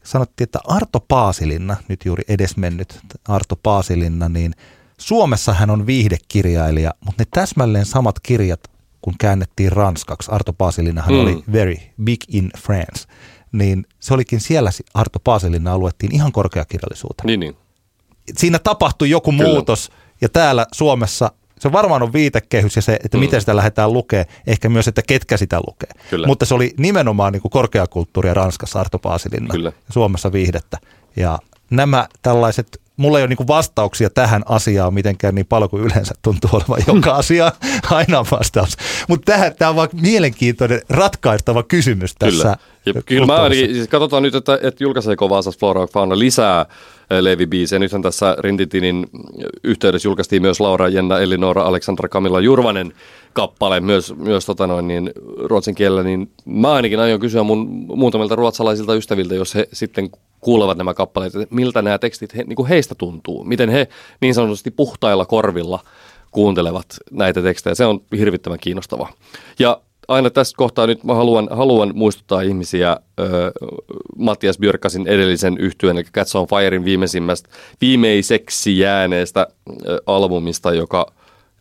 [0.05, 4.53] sanottiin, että Arto Paasilinna, nyt juuri edesmennyt Arto Paasilinna, niin
[4.99, 8.61] Suomessa hän on viihdekirjailija, mutta ne täsmälleen samat kirjat,
[9.03, 10.31] kun käännettiin ranskaksi.
[10.31, 11.21] Arto Paasilinna hän Mm.
[11.21, 13.07] oli very big in France.
[13.53, 17.57] Niin se olikin siellä Arto Paasilinna luettiin ihan korkeakirjallisuutena Niin, niin.
[18.39, 19.45] siinä tapahtui joku Kyllä.
[19.45, 23.21] muutos ja täällä Suomessa se varmaan on viitekehys ja se, että mm.
[23.21, 25.91] miten sitä lähdetään lukea, ehkä myös, että ketkä sitä lukee.
[26.11, 26.27] Kyllä.
[26.27, 29.73] Mutta se oli nimenomaan niin kuin korkeakulttuuria Ranskassa Arto Paasilinna Kyllä.
[29.91, 30.79] Suomessa viihdettä.
[31.17, 31.39] Ja
[31.71, 36.51] nämä tällaiset mulla ei ole niin vastauksia tähän asiaan mitenkään niin paljon kuin yleensä tuntuu
[36.53, 37.53] olevan joka asia
[37.91, 38.77] aina on vastaus.
[39.09, 42.57] Mutta tämä on vaan mielenkiintoinen ratkaistava kysymys tässä.
[42.85, 46.67] Kyllä, ja kyllä mä siis katsotaan nyt, että, että julkaiseeko Vaasas Flora Fauna lisää
[47.11, 47.79] Levi biisejä.
[47.79, 49.07] Nythän tässä Rintitinin
[49.65, 52.93] yhteydessä julkaistiin myös Laura Jenna Elinora Aleksandra Kamilla Jurvanen
[53.33, 58.37] kappale myös, myös tota noin, niin, ruotsin kielellä, niin mä ainakin aion kysyä mun muutamilta
[58.37, 62.69] ruotsalaisilta ystäviltä, jos he sitten kuulevat nämä kappaleet, että miltä nämä tekstit he, niin kuin
[62.69, 63.89] heistä tuntuu, miten he
[64.21, 65.81] niin sanotusti puhtailla korvilla
[66.31, 67.75] kuuntelevat näitä tekstejä.
[67.75, 69.13] Se on hirvittävän kiinnostavaa.
[69.59, 73.53] Ja aina tässä kohtaa nyt mä haluan, haluan muistuttaa ihmisiä ö,
[74.19, 77.49] Mattias Björkasin edellisen yhtyeen, eli Cats on Firein viimeisimmästä,
[77.81, 79.47] viimeiseksi jääneestä
[79.89, 81.07] ö, albumista, joka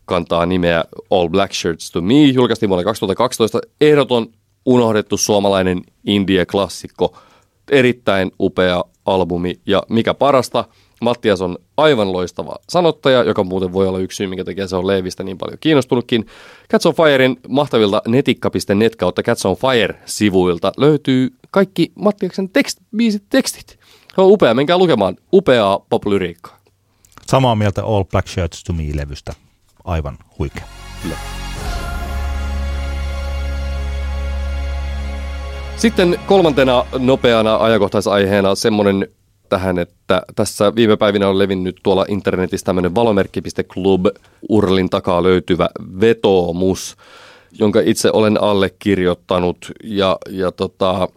[0.04, 3.60] kantaa nimeä All Black Shirts to Me, julkaistiin vuonna 2012.
[3.80, 4.26] Ehdoton
[4.66, 7.18] unohdettu suomalainen indie-klassikko,
[7.70, 10.64] erittäin upea albumi ja mikä parasta–
[11.00, 14.86] Mattias on aivan loistava sanottaja, joka muuten voi olla yksi syy, minkä takia se on
[14.86, 16.26] Leivistä niin paljon kiinnostunutkin.
[16.72, 23.78] Cats on Firein mahtavilta netikka.net kautta Cats on Fire-sivuilta löytyy kaikki Mattiaksen tekst, biisit, tekstit.
[24.14, 25.16] Se on upea, menkää lukemaan.
[25.32, 26.58] Upeaa poplyriikkaa.
[27.26, 29.32] Samaa mieltä All Black Shirts to Me-levystä.
[29.84, 30.64] Aivan huikea.
[31.02, 31.16] Kyllä.
[35.76, 39.08] Sitten kolmantena nopeana ajankohtaisaiheena semmoinen
[39.50, 44.06] tähän, että tässä viime päivinä on levinnyt tuolla internetissä tämmöinen valomerkki.club
[44.48, 45.68] urlin takaa löytyvä
[46.00, 46.96] vetoomus,
[47.58, 49.72] jonka itse olen allekirjoittanut.
[49.84, 51.08] Ja, ja tota,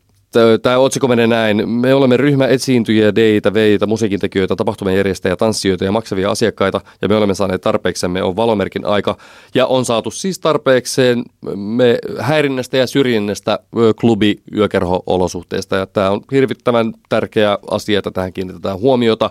[0.61, 1.69] Tämä otsikko menee näin.
[1.69, 7.15] Me olemme ryhmä etsiintyjiä, deitä, veitä, musiikintekijöitä, tapahtumien järjestäjiä, tanssijoita ja maksavia asiakkaita, ja me
[7.15, 9.17] olemme saaneet tarpeeksemme on valomerkin aika,
[9.55, 11.23] ja on saatu siis tarpeekseen
[11.55, 13.59] me häirinnästä ja syrjinnästä
[13.99, 19.29] klubi yökerho-olosuhteista, ja tämä on hirvittävän tärkeä asia, että tähän kiinnitetään huomiota,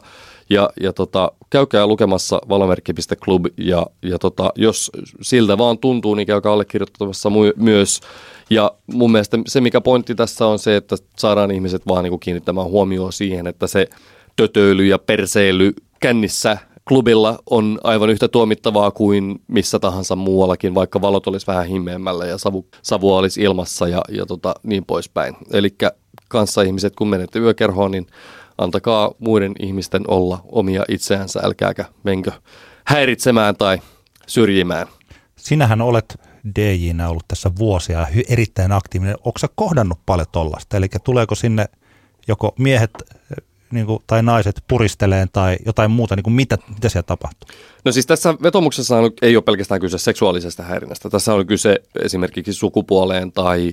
[0.51, 4.91] ja, ja tota, käykää lukemassa valomerkki.club ja, ja tota, jos
[5.23, 8.01] siltä vaan tuntuu, niin käykää allekirjoittamassa mu- myös.
[8.51, 12.67] Ja mun mielestä se, mikä pointti tässä on se, että saadaan ihmiset vaan niin kiinnittämään
[12.67, 13.87] huomioon siihen, että se
[14.37, 21.27] tötöily ja perseily kännissä klubilla on aivan yhtä tuomittavaa kuin missä tahansa muuallakin, vaikka valot
[21.27, 25.37] olisi vähän himmeämmällä ja savu, savua olisi ilmassa ja, ja tota, niin poispäin.
[25.53, 25.75] Eli
[26.29, 28.07] kanssa ihmiset, kun menette yökerhoon, niin
[28.59, 32.33] antakaa muiden ihmisten olla omia itseänsä, älkääkä menkö
[32.85, 33.79] häiritsemään tai
[34.27, 34.87] syrjimään.
[35.37, 36.21] Sinähän olet
[36.59, 39.17] DJnä ollut tässä vuosia ja erittäin aktiivinen.
[39.17, 40.77] Onko kohdannut paljon tollasta?
[40.77, 41.67] Eli tuleeko sinne
[42.29, 42.91] joko miehet
[43.73, 47.49] niin kuin, tai naiset puristeleen tai jotain muuta, niin kuin mitä, mitä siellä tapahtuu?
[47.85, 51.11] No siis tässä vetomuksessa ei ole pelkästään kyse seksuaalisesta häirinnästä.
[51.11, 53.73] Tässä on kyse esimerkiksi sukupuoleen tai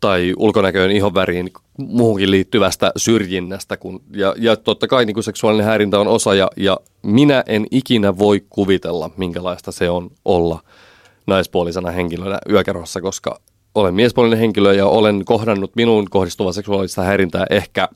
[0.00, 3.76] tai ulkonäköön, ihonväriin, muuhunkin liittyvästä syrjinnästä.
[3.76, 8.18] Kun, ja, ja totta kai niin seksuaalinen häirintä on osa, ja, ja minä en ikinä
[8.18, 10.60] voi kuvitella, minkälaista se on olla
[11.26, 13.40] naispuolisena henkilönä yökerhossa, koska
[13.74, 17.88] olen miespuolinen henkilö ja olen kohdannut minuun kohdistuvaa seksuaalista häirintää ehkä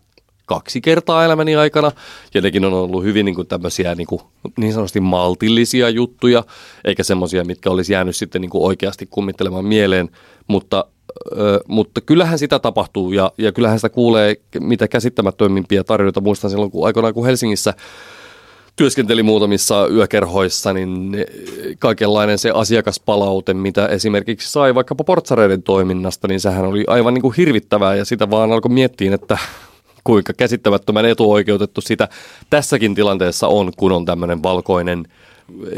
[0.46, 1.92] kaksi kertaa elämäni aikana,
[2.34, 4.22] ja nekin on ollut hyvin niin kuin tämmöisiä niin, kuin,
[4.58, 6.44] niin sanotusti maltillisia juttuja,
[6.84, 10.08] eikä semmoisia, mitkä olisi jäänyt sitten niin kuin oikeasti kummittelemaan mieleen,
[10.48, 10.84] mutta
[11.32, 16.20] Ö, mutta kyllähän sitä tapahtuu ja, ja kyllähän sitä kuulee mitä käsittämättömimpiä tarinoita.
[16.20, 17.74] Muistan silloin, kun aikoinaan kun Helsingissä
[18.76, 21.16] työskenteli muutamissa yökerhoissa, niin
[21.78, 27.34] kaikenlainen se asiakaspalaute, mitä esimerkiksi sai vaikkapa portsareiden toiminnasta, niin sehän oli aivan niin kuin
[27.36, 29.38] hirvittävää ja sitä vaan alkoi miettiä, että
[30.04, 32.08] kuinka käsittämättömän etuoikeutettu sitä
[32.50, 35.04] tässäkin tilanteessa on, kun on tämmöinen valkoinen–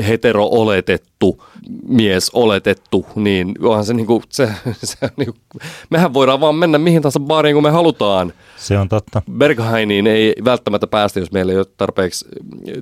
[0.08, 1.42] hetero-oletettu
[1.88, 4.48] mies oletettu, niin onhan se niinku, se,
[4.84, 5.38] se niinku,
[5.90, 8.32] mehän voidaan vaan mennä mihin tahansa baariin kun me halutaan.
[8.56, 9.22] Se on totta.
[9.32, 12.28] Berghainiin ei välttämättä päästä, jos meillä ei ole tarpeeksi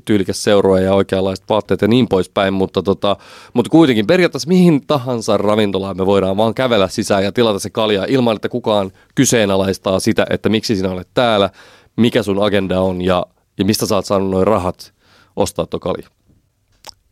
[0.05, 3.17] tyylikäs seuroa ja oikeanlaiset vaatteet ja niin poispäin, mutta, tota,
[3.53, 8.07] mutta kuitenkin periaatteessa mihin tahansa ravintolaan me voidaan vaan kävellä sisään ja tilata se kalja
[8.09, 11.51] ilman, että kukaan kyseenalaistaa sitä, että miksi sinä olet täällä,
[11.97, 13.27] mikä sun agenda on ja,
[13.59, 14.93] ja mistä sä oot saanut noin rahat
[15.37, 16.09] ostaa tuo kalja.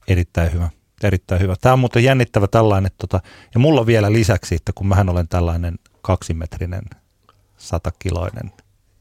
[0.08, 0.70] Erittäin hyvä.
[1.02, 1.54] Erittäin hyvä.
[1.60, 3.20] Tämä on muuten jännittävä tällainen, tota,
[3.54, 6.82] ja mulla vielä lisäksi, että kun mähän olen tällainen kaksimetrinen,
[7.56, 8.52] satakiloinen,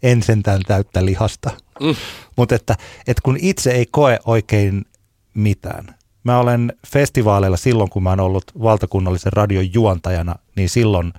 [0.03, 1.49] en sentään täyttä lihasta,
[1.81, 1.95] mm.
[2.35, 2.75] mutta että,
[3.07, 4.85] että kun itse ei koe oikein
[5.33, 5.95] mitään.
[6.23, 11.13] Mä olen festivaaleilla silloin, kun mä olen ollut valtakunnallisen radion juontajana, niin silloin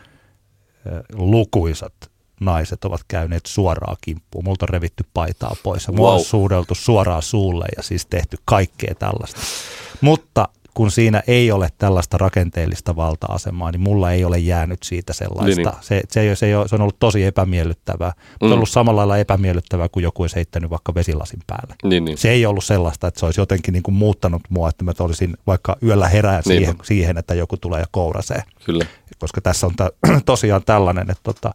[1.13, 2.08] lukuisat
[2.41, 4.45] naiset ovat käyneet suoraan kimppuun.
[4.45, 5.97] Multa on revitty paitaa pois ja wow.
[5.97, 9.41] mua on suudeltu suoraan suulle ja siis tehty kaikkea tällaista.
[10.01, 10.49] Mutta
[10.79, 15.45] kun siinä ei ole tällaista rakenteellista valta-asemaa, niin mulla ei ole jäänyt siitä sellaista.
[15.45, 15.75] Niin, niin.
[15.81, 18.11] Se, se, ei, se, ei ole, se on ollut tosi epämiellyttävää.
[18.11, 18.39] Mm.
[18.39, 21.75] Se on ollut samalla lailla epämiellyttävää kuin joku olisi heittänyt vaikka vesilasin päälle.
[21.85, 22.19] Niin, niin.
[22.19, 25.37] Se ei ollut sellaista, että se olisi jotenkin niin kuin muuttanut mua, että mä olisin
[25.47, 26.85] vaikka yöllä herään siihen, Niinpä.
[26.85, 28.43] siihen, että joku tulee ja kourasee.
[28.65, 28.87] Kyllä.
[29.19, 29.75] Koska tässä on
[30.25, 31.55] tosiaan tällainen, että tota,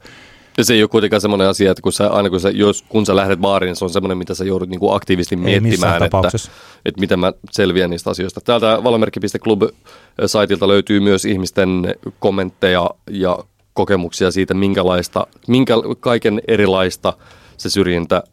[0.58, 3.06] Ja se ei ole kuitenkaan semmoinen asia, että kun sä, aina kun sä, jos, kun
[3.06, 6.52] sä lähdet baariin, niin se on semmoinen, mitä sä joudut niinku aktiivisesti miettimään, että, tapauksessa.
[6.86, 8.42] että miten mä selviän niistä asioista.
[8.42, 13.40] Täältä valomerkki.club-saitilta löytyy myös ihmisten kommentteja ja
[13.74, 17.14] kokemuksia siitä, minkälaista, minkä kaiken erilaista
[17.58, 18.24] se syrjintä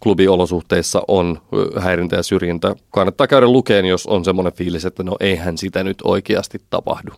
[0.00, 1.40] klubiolosuhteissa on,
[1.80, 2.76] häirintä ja syrjintä.
[2.90, 7.10] Kannattaa käydä lukeen, jos on semmoinen fiilis, että no eihän sitä nyt oikeasti tapahdu.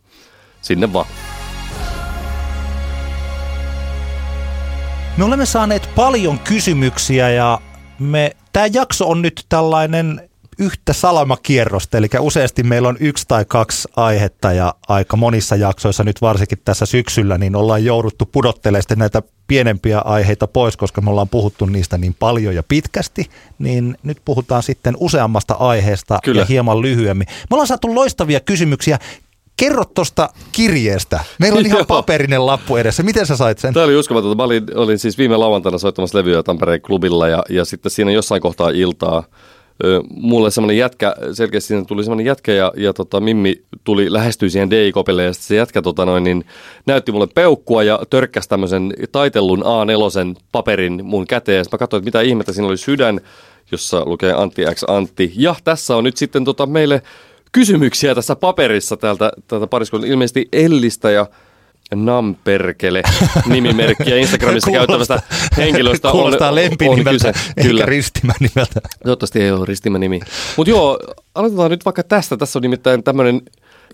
[0.62, 1.07] Sinne vaan.
[5.17, 7.61] Me olemme saaneet paljon kysymyksiä ja
[7.99, 13.89] me, tämä jakso on nyt tällainen yhtä salamakierrosta, eli useasti meillä on yksi tai kaksi
[13.97, 19.23] aihetta ja aika monissa jaksoissa nyt varsinkin tässä syksyllä, niin ollaan jouduttu pudottelemaan sitten näitä
[19.47, 23.27] pienempiä aiheita pois, koska me ollaan puhuttu niistä niin paljon ja pitkästi,
[23.59, 26.41] niin nyt puhutaan sitten useammasta aiheesta Kyllä.
[26.41, 27.27] ja hieman lyhyemmin.
[27.29, 28.99] Me ollaan saatu loistavia kysymyksiä.
[29.57, 31.21] Kerro tuosta kirjeestä.
[31.40, 33.03] Meillä on ihan paperinen lappu edessä.
[33.03, 33.75] Miten sä sait sen?
[33.75, 34.37] Tämä oli uskomatonta.
[34.37, 38.42] Mä olin, olin siis viime lauantaina soittamassa levyä Tampereen klubilla ja, ja sitten siinä jossain
[38.42, 39.25] kohtaa iltaa
[40.11, 44.71] mulle semmoinen jätkä, selkeästi siinä tuli semmoinen jätkä ja, ja tota, Mimmi tuli, lähestyi siihen
[44.71, 46.45] D-kopille ja sitten se jätkä tota noin, niin,
[46.87, 51.64] näytti mulle peukkua ja törkkäsi tämmöisen taitellun A4 paperin mun käteen.
[51.64, 53.21] Sitten mä katsoin, että mitä ihmettä siinä oli sydän,
[53.73, 55.33] jossa lukee Antti X Antti.
[55.37, 57.03] Ja tässä on nyt sitten tota meille
[57.53, 60.13] kysymyksiä tässä paperissa täältä, täältä pariskunnalta.
[60.13, 61.27] Ilmeisesti Ellistä ja
[61.95, 63.03] Namperkele
[63.47, 65.23] nimimerkkiä Instagramissa käyttävästä
[65.57, 67.33] henkilöstä Kuulostaa on, lempinimeltä, on kyse.
[67.63, 67.87] Kyllä.
[67.87, 68.81] ristimän nimeltä.
[69.03, 70.21] Toivottavasti ei ole ristimän nimi.
[70.57, 70.99] Mutta joo,
[71.35, 72.37] aloitetaan nyt vaikka tästä.
[72.37, 73.43] Tässä on nimittäin tämmöinen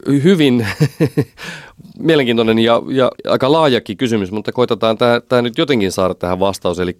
[0.06, 0.66] hyvin
[1.98, 6.80] mielenkiintoinen ja, ja aika laajakin kysymys, mutta koitetaan tämä nyt jotenkin saada tähän vastaus.
[6.80, 6.98] Eli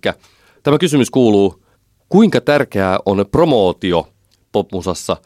[0.63, 1.63] tämä kysymys kuuluu,
[2.09, 4.09] kuinka tärkeää on promootio
[4.53, 5.17] popmusassa?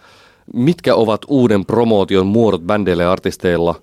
[0.55, 3.83] Mitkä ovat uuden promootion muodot bändeillä ja artisteilla?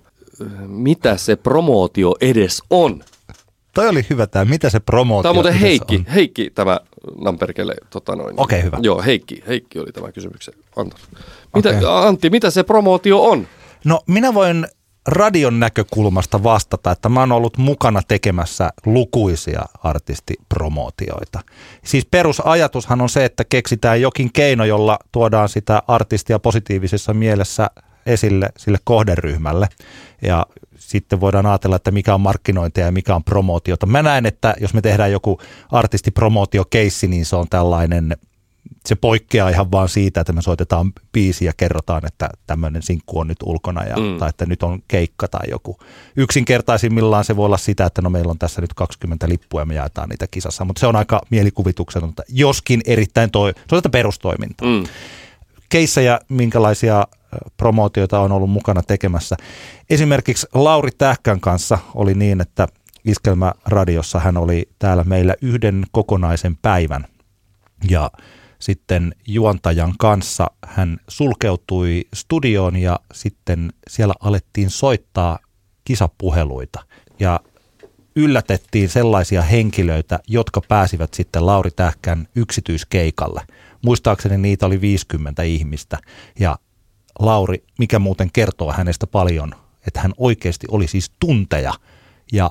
[0.66, 3.04] Mitä se promootio edes on?
[3.74, 6.04] Toi oli hyvä tämä, mitä se promootio Tämä on muuten Heikki, on.
[6.06, 6.80] Heikki tämä
[7.20, 7.74] Namperkele.
[7.90, 8.34] Tota noin.
[8.36, 8.78] Okei, hyvä.
[8.82, 11.08] Joo, Heikki, Heikki oli tämä kysymyksen antanut.
[11.54, 11.80] Mitä, Okei.
[11.88, 13.46] Antti, mitä se promootio on?
[13.84, 14.66] No minä voin
[15.06, 21.40] radion näkökulmasta vastata, että mä oon ollut mukana tekemässä lukuisia artistipromootioita.
[21.84, 27.70] Siis perusajatushan on se, että keksitään jokin keino, jolla tuodaan sitä artistia positiivisessa mielessä
[28.06, 29.68] esille sille kohderyhmälle.
[30.22, 33.86] Ja sitten voidaan ajatella, että mikä on markkinointia ja mikä on promootiota.
[33.86, 35.40] Mä näen, että jos me tehdään joku
[35.70, 38.16] artistipromootiokeissi, niin se on tällainen
[38.86, 43.28] se poikkeaa ihan vaan siitä, että me soitetaan biisi ja kerrotaan, että tämmöinen sinkku on
[43.28, 44.18] nyt ulkona ja, Mm.
[44.18, 45.78] tai että nyt on keikka tai joku.
[46.16, 49.74] Yksinkertaisimmillaan se voi olla sitä, että no meillä on tässä nyt 20 lippua ja me
[49.74, 54.68] jaetaan niitä kisassa, mutta se on aika mielikuvituksetonta, joskin erittäin toi, se on tätä perustoimintaa.
[54.68, 54.84] Mm.
[55.68, 57.04] Keissejä, minkälaisia
[57.56, 59.36] promootioita on ollut mukana tekemässä.
[59.90, 62.68] Esimerkiksi Lauri Tähkän kanssa oli niin, että
[63.04, 67.06] Iskelmä-radiossa hän oli täällä meillä yhden kokonaisen päivän
[67.88, 68.10] ja
[68.64, 75.38] sitten juontajan kanssa hän sulkeutui studioon ja sitten siellä alettiin soittaa
[75.84, 76.82] kisapuheluita
[77.20, 77.40] ja
[78.16, 83.42] yllätettiin sellaisia henkilöitä, jotka pääsivät sitten Lauri Tähkän yksityiskeikalle.
[83.84, 85.98] Muistaakseni niitä oli 50 ihmistä
[86.40, 86.56] ja
[87.18, 89.54] Lauri, mikä muuten kertoo hänestä paljon,
[89.86, 91.72] että hän oikeasti oli siis tunteja
[92.32, 92.50] ja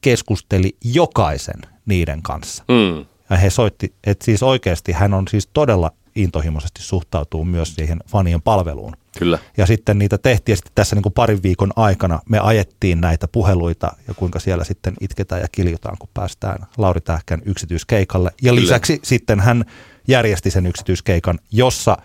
[0.00, 2.64] keskusteli jokaisen niiden kanssa.
[2.68, 3.13] Mm.
[3.30, 8.42] Ja he soitti, että siis oikeasti hän on siis todella intohimoisesti suhtautuu myös siihen fanien
[8.42, 8.96] palveluun.
[9.18, 9.38] Kyllä.
[9.56, 13.28] Ja sitten niitä tehtiin ja sitten tässä niin kuin parin viikon aikana me ajettiin näitä
[13.28, 18.30] puheluita ja kuinka siellä sitten itketään ja kiljutaan, kun päästään Lauri Tähkän yksityiskeikalle.
[18.42, 18.62] Ja Kyllä.
[18.62, 19.64] lisäksi sitten hän
[20.08, 21.96] järjesti sen yksityiskeikan, jossa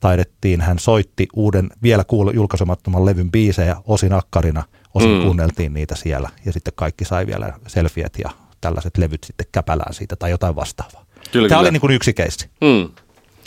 [0.00, 5.16] taidettiin, hän soitti uuden vielä kuulu, julkaisemattoman levyn biisejä osin akkarina, osin Mm.
[5.16, 5.22] mm.
[5.22, 8.30] kuunneltiin niitä siellä ja sitten kaikki sai vielä selfiet ja
[8.66, 11.04] tällaiset levyt sitten käpälään siitä tai jotain vastaavaa.
[11.32, 11.60] Kyllä, Tämä kyllä.
[11.60, 12.50] oli niin kuin yksi keissi.
[12.60, 12.88] Mm.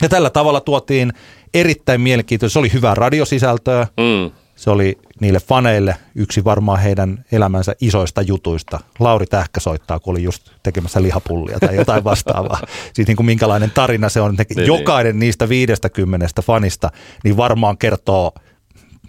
[0.02, 1.12] Ja tällä tavalla tuotiin
[1.54, 2.52] erittäin mielenkiintoista.
[2.52, 3.86] Se oli hyvää radiosisältöä.
[3.96, 4.30] Mm.
[4.56, 8.80] Se oli niille faneille yksi varmaan heidän elämänsä isoista jutuista.
[8.98, 12.60] Lauri Tähkä soittaa, kun oli just tekemässä lihapullia tai jotain vastaavaa.
[12.94, 14.36] Siis niin kuin minkälainen tarina se on.
[14.56, 16.90] Niin, Jokainen niistä 50 fanista
[17.24, 18.32] niin varmaan kertoo,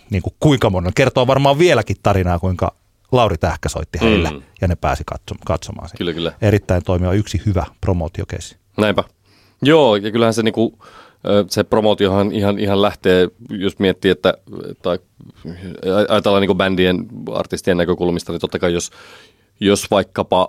[0.10, 2.81] niin kuin kuinka monen, kertoo varmaan vieläkin tarinaa, kuinka
[3.12, 4.42] Lauri Tähkä soitti heille Mm.
[4.62, 5.98] ja ne pääsi katso- katsomaan sen.
[5.98, 6.34] Kyllä, kyllä.
[6.42, 8.58] Erittäin toimiva yksi hyvä promootiokeissi.
[8.78, 9.04] Näinpä.
[9.62, 10.80] Joo, ja kyllähän se niinku,
[11.50, 14.34] se promootiohan ihan, ihan lähtee, jos miettii, että
[14.82, 15.00] tai
[16.10, 18.92] ajatellaan niin bändien artistien näkökulmista, niin totta kai jos,
[19.60, 20.48] jos vaikkapa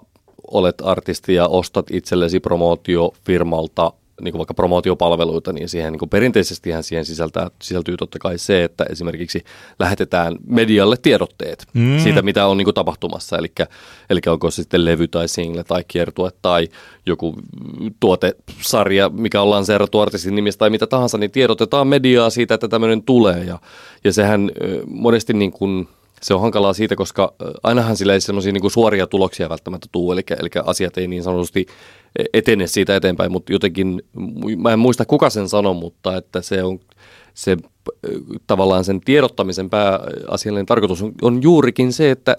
[0.50, 3.92] olet artisti ja ostat itsellesi promootiofirmalta
[4.22, 8.84] niin kuin vaikka promootiopalveluita, niin siihen niin perinteisesti siihen sisältää, sisältyy totta kai se, että
[8.84, 9.44] esimerkiksi
[9.78, 11.98] lähetetään medialle tiedotteet mm.
[11.98, 13.38] siitä, mitä on niin kuin tapahtumassa.
[13.38, 13.52] Eli,
[14.10, 16.68] eli onko se sitten levy tai single tai kiertue tai
[17.06, 17.34] joku
[18.00, 23.02] tuotesarja, mikä on lanseerattu artistin nimistä tai mitä tahansa, niin tiedotetaan mediaa siitä, että tämmöinen
[23.02, 23.44] tulee.
[23.44, 23.58] Ja,
[24.04, 24.50] ja sehän
[24.86, 25.88] monesti niin kuin
[26.22, 30.22] se on hankalaa siitä, koska ainahan sillä ei semmoisia niin suoria tuloksia välttämättä tule, eli,
[30.40, 31.66] eli asiat ei niin sanotusti
[32.34, 34.02] etene siitä eteenpäin, mutta jotenkin,
[34.56, 36.80] mä en muista kuka sen sanoi, mutta että se on
[37.34, 37.56] se
[38.46, 42.36] tavallaan sen tiedottamisen pääasiallinen tarkoitus on, on juurikin se, että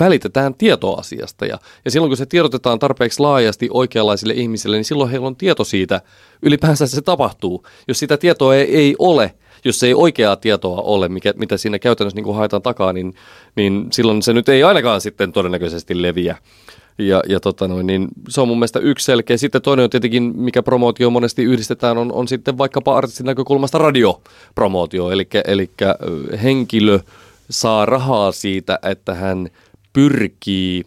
[0.00, 1.46] välitetään tietoa asiasta.
[1.46, 5.64] Ja, ja silloin kun se tiedotetaan tarpeeksi laajasti oikeanlaisille ihmisille, niin silloin heillä on tieto
[5.64, 6.00] siitä,
[6.42, 7.66] ylipäänsä se tapahtuu.
[7.88, 9.34] Jos sitä tietoa ei, ei ole,
[9.64, 13.14] jos ei oikeaa tietoa ole, mikä, mitä siinä käytännössä niin kuin haetaan takaa, niin,
[13.56, 16.36] niin silloin se nyt ei ainakaan sitten todennäköisesti leviä.
[16.98, 19.36] Ja, ja tota noin, niin se on mun mielestä yksi selkeä.
[19.36, 25.10] Sitten toinen on tietenkin, mikä promootio monesti yhdistetään, on, on sitten vaikkapa artistin näkökulmasta radiopromootio.
[25.10, 25.70] Eli, eli
[26.42, 27.00] henkilö
[27.50, 29.48] saa rahaa siitä, että hän
[29.92, 30.84] pyrkii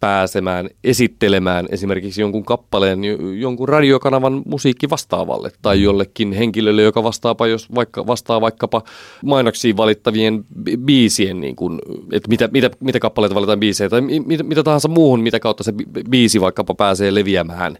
[0.00, 3.00] pääsemään esittelemään esimerkiksi jonkun kappaleen
[3.40, 8.82] jonkun radiokanavan musiikki vastaavalle tai jollekin henkilölle, joka vastaapa, jos vaikka, vastaa vaikkapa
[9.24, 10.44] mainoksiin valittavien
[10.78, 11.78] biisien, niin kuin,
[12.12, 15.72] että mitä, mitä, mitä kappaleita valitaan biisejä tai mitä, mitä tahansa muuhun, mitä kautta se
[16.10, 17.78] biisi vaikkapa pääsee leviämään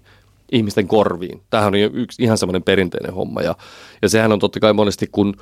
[0.53, 1.41] ihmisten korviin.
[1.51, 3.55] Tämähän on yksi ihan semmoinen perinteinen homma ja,
[4.03, 5.35] ja sehän on totta kai monesti, kun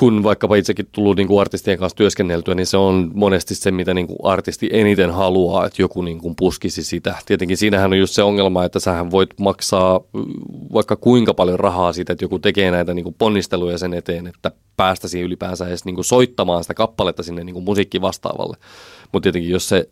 [0.00, 3.94] kun vaikkapa itsekin tullut niin kuin artistien kanssa työskenneltyä, niin se on monesti se, mitä
[3.94, 7.14] niin kuin artisti eniten haluaa, että joku niin kuin puskisi sitä.
[7.26, 10.00] Tietenkin siinähän on just se ongelma, että sähän voit maksaa
[10.72, 14.52] vaikka kuinka paljon rahaa siitä, että joku tekee näitä niin kuin ponnisteluja sen eteen, että
[14.76, 18.56] päästäisiin ylipäänsä edes niin kuin soittamaan sitä kappaletta sinne niin kuin musiikki vastaavalle.
[19.12, 19.88] Mutta tietenkin jos se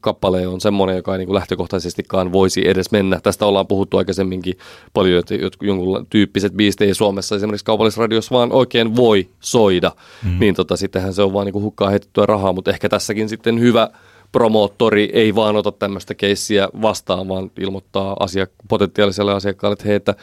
[0.00, 3.20] kappale on semmoinen, joka ei niin kuin lähtökohtaisestikaan voisi edes mennä.
[3.22, 4.58] Tästä ollaan puhuttu aikaisemminkin
[4.92, 9.92] paljon, että jonkun tyyppiset biisit ei Suomessa esimerkiksi kaupallisessa radiossa vaan oikein voi soida.
[10.24, 10.38] Mm.
[10.40, 13.60] Niin tota, sittenhän se on vaan niin kuin hukkaa heitettyä rahaa, mutta ehkä tässäkin sitten
[13.60, 13.90] hyvä
[14.32, 20.14] promoottori ei vaan ota tämmöistä keissiä vastaan, vaan ilmoittaa asiak- potentiaaliselle asiakkaalle, että hei, että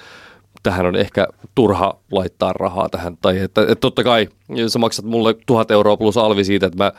[0.63, 3.17] tähän on ehkä turha laittaa rahaa tähän.
[3.21, 4.29] Tai että, että totta kai
[4.67, 6.91] sä maksat mulle tuhat euroa plus alvi siitä, että mä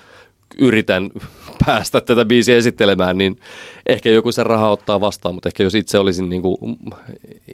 [0.59, 1.11] yritän
[1.67, 3.37] päästä tätä biisiä esittelemään, niin
[3.87, 6.57] ehkä joku sen raha ottaa vastaan, mutta ehkä jos itse olisin niin kuin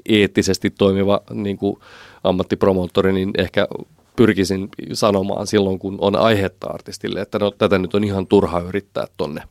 [0.09, 1.77] eettisesti toimiva niin kuin
[2.25, 3.69] ammattipromoottori, niin ehkä
[4.17, 9.07] pyrkisin sanomaan silloin, kun on aihetta artistille, että no, tätä nyt on ihan turha yrittää
[9.17, 9.43] tonne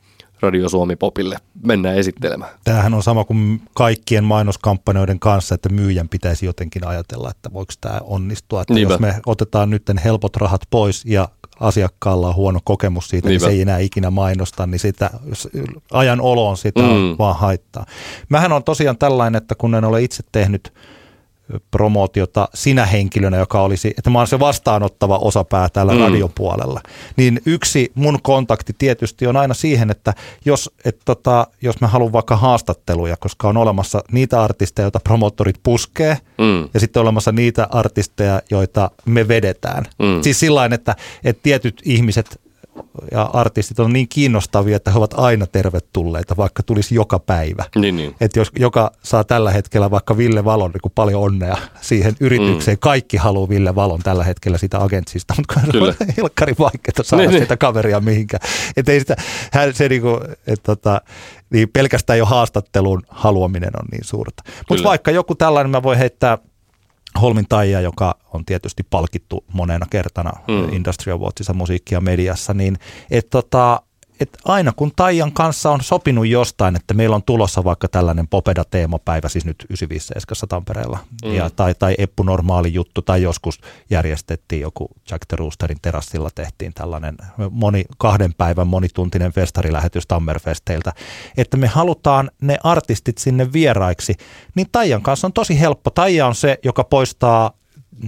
[0.42, 2.52] Radio Suomi Popille mennään esittelemään.
[2.64, 8.00] Tämähän on sama kuin kaikkien mainoskampanjoiden kanssa, että myyjän pitäisi jotenkin ajatella, että voiko tämä
[8.04, 8.62] onnistua.
[8.62, 11.30] Että jos me otetaan nyt helpot rahat pois ja
[11.60, 13.46] asiakkaalla on huono kokemus siitä, Niinpä.
[13.46, 15.10] niin se ei enää ikinä mainosta, niin sitä,
[15.92, 17.16] ajan oloon sitä mm.
[17.20, 17.86] vaan haittaa.
[18.30, 20.74] Mähän on tosiaan tällainen, että kun en ole itse tehnyt–
[21.72, 26.00] promootiota sinä henkilönä, joka olisi, että mä olen se vastaanottava osapää täällä mm.
[26.00, 26.82] radiopuolella.
[27.18, 30.14] Niin yksi mun kontakti tietysti on aina siihen, että
[30.46, 35.60] jos, et tota, jos mä haluan vaikka haastatteluja, koska on olemassa niitä artisteja, joita promoottorit
[35.64, 36.70] puskee, mm.
[36.74, 39.86] ja sitten on olemassa niitä artisteja, joita me vedetään.
[40.00, 40.22] Mm.
[40.22, 42.49] Siis sillä että, että tietyt ihmiset
[43.12, 47.66] ja artistit on niin kiinnostavia, että he ovat aina tervetulleita, vaikka tulisi joka päivä.
[47.76, 48.16] Niin, niin.
[48.22, 52.80] Että jos joka saa tällä hetkellä vaikka Ville Valon niin paljon onnea siihen yritykseen, mm.
[52.80, 57.44] kaikki haluaa Ville Valon tällä hetkellä sitä agentsista, mutta on ilkkari vaikeaa saada niin, niin,
[57.44, 58.42] sitä kaveria mihinkään.
[58.78, 59.16] Että ei sitä,
[59.52, 61.02] hän, se niin kuin, että tota,
[61.50, 64.44] niin pelkästään jo haastattelun haluaminen on niin suurta.
[64.70, 66.38] Mutta vaikka joku tällainen, mä voin heittää
[67.22, 70.74] Holmin Taija, joka on tietysti palkittu monena kertana mm.
[70.74, 72.78] Industry Awardsissa musiikkia mediassa, niin
[73.12, 73.82] et tota,
[74.20, 79.30] että aina kun Taijan kanssa on sopinut jostain, että meillä on tulossa vaikka tällainen Popeda-teemapäivä,
[79.30, 81.34] siis nyt 957 Tampereella, mm.
[81.34, 83.60] ja, tai, tai Eppu Normaali juttu, tai joskus
[83.90, 87.18] järjestettiin joku Jack the Roosterin terassilla tehtiin tällainen
[87.52, 90.94] moni, kahden päivän monituntinen festarilähetys Tammerfesteiltä,
[91.38, 94.16] että me halutaan ne artistit sinne vieraiksi,
[94.56, 95.90] niin Taijan kanssa on tosi helppo.
[95.90, 97.52] Taija on se, joka poistaa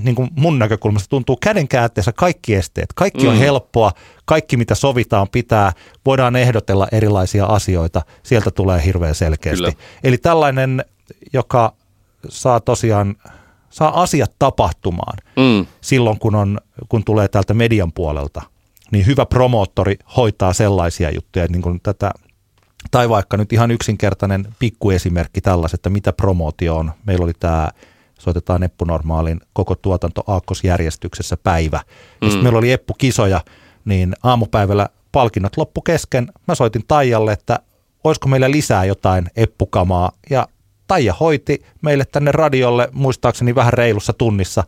[0.04, 2.94] niin kuin mun näkökulmasta tuntuu käden käänteessä kaikki esteet.
[2.96, 3.40] Kaikki on mm.
[3.40, 3.92] helppoa,
[4.26, 5.72] kaikki mitä sovitaan pitää,
[6.06, 9.64] voidaan ehdotella erilaisia asioita, sieltä tulee hirveän selkeästi.
[9.64, 9.78] Kyllä.
[10.04, 10.86] Eli tällainen,
[11.34, 11.74] joka
[12.30, 13.16] saa tosiaan
[13.70, 15.66] saa asiat tapahtumaan mm.
[15.82, 16.58] silloin, kun, on,
[16.90, 18.42] kun tulee täältä median puolelta,
[18.92, 22.12] niin hyvä promoottori hoitaa sellaisia juttuja, niin kuin tätä,
[22.92, 26.92] tai vaikka nyt ihan yksinkertainen pikkuesimerkki tällaiset, että mitä promootio on.
[27.06, 27.70] Meillä oli tämä
[28.22, 31.78] soitetaan Eppu Normaalin koko tuotanto aakkosjärjestyksessä päivä.
[31.78, 31.84] Ja
[32.22, 32.30] Mm.
[32.30, 33.42] sitten meillä oli Eppu-kisoja,
[33.86, 36.28] niin aamupäivällä palkinnot loppu kesken.
[36.48, 37.60] Mä soitin Taijalle, että
[38.04, 40.12] olisiko meillä lisää jotain Eppukamaa.
[40.30, 40.48] Ja
[40.88, 44.64] Taija hoiti meille tänne radiolle, muistaakseni vähän reilussa tunnissa,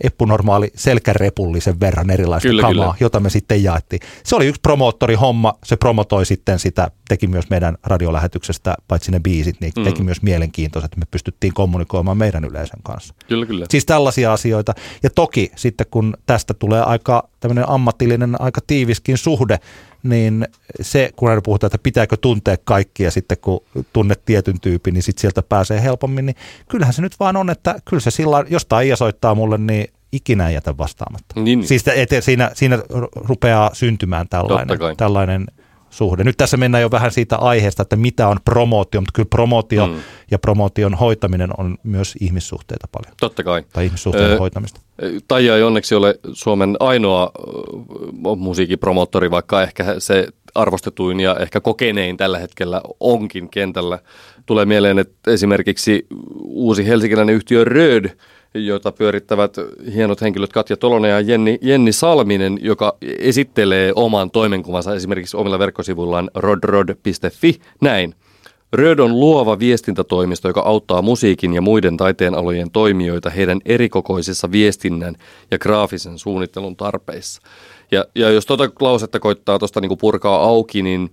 [0.00, 2.94] eppunormaali selkärepullisen verran erilaista Kyllä, kamaa, kyllä.
[3.00, 4.00] jota me sitten jaettiin.
[4.24, 9.56] Se oli yksi promoottorihomma, se promotoi sitten sitä, teki myös meidän radiolähetyksestä, paitsi ne biisit,
[9.60, 9.84] niin Mm.
[9.84, 13.14] teki myös mielenkiintoiset, että me pystyttiin kommunikoimaan meidän yleisön kanssa.
[13.28, 13.66] Kyllä, kyllä.
[13.70, 14.74] Siis tällaisia asioita.
[15.02, 19.58] Ja toki sitten kun tästä tulee aika tämmöinen ammatillinen, aika tiiviskin suhde,
[20.02, 20.48] niin
[20.80, 23.60] se, kun aina puhutaan, että pitääkö tuntea kaikkia sitten kun
[23.92, 26.36] tunnet tietyn tyypin, niin sitten sieltä pääsee helpommin, niin
[26.68, 30.50] kyllähän se nyt vaan on, että kyllä se sillä jos Taija soittaa mulle, niin ikinä
[30.50, 31.40] jätä vastaamatta.
[31.40, 31.68] Niin, niin.
[31.68, 32.78] Siis että siinä, siinä
[33.14, 35.46] rupeaa syntymään tällainen, tällainen
[35.92, 36.24] suhde.
[36.24, 39.94] Nyt tässä mennään jo vähän siitä aiheesta, että mitä on promootio, mutta kyllä promootio Mm.
[40.30, 43.62] ja promootion hoitaminen on myös ihmissuhteita paljon Totta kai.
[43.72, 44.80] tai ihmissuhteiden Öö, hoitamista.
[45.28, 52.16] Taija ei onneksi ole Suomen ainoa ö, musiikipromottori, vaikka ehkä se arvostetuin ja ehkä kokenein
[52.16, 53.98] tällä hetkellä onkin kentällä.
[54.46, 56.06] Tulee mieleen, että esimerkiksi
[56.44, 58.10] uusi helsinkiläinen yhtiö Röd,
[58.54, 59.56] jota pyörittävät
[59.94, 66.30] hienot henkilöt Katja Tolonen ja Jenni, Jenni Salminen, joka esittelee oman toimenkuvansa esimerkiksi omilla verkkosivuillaan
[66.34, 67.60] rodrod.fi.
[67.80, 68.14] Näin.
[68.72, 75.14] Röd on luova viestintätoimisto, joka auttaa musiikin ja muiden taiteen alojen toimijoita heidän erikokoisissa viestinnän
[75.50, 77.42] ja graafisen suunnittelun tarpeissa.
[77.90, 81.10] Ja, ja jos tuota lausetta koittaa tuosta niinku purkaa auki, niin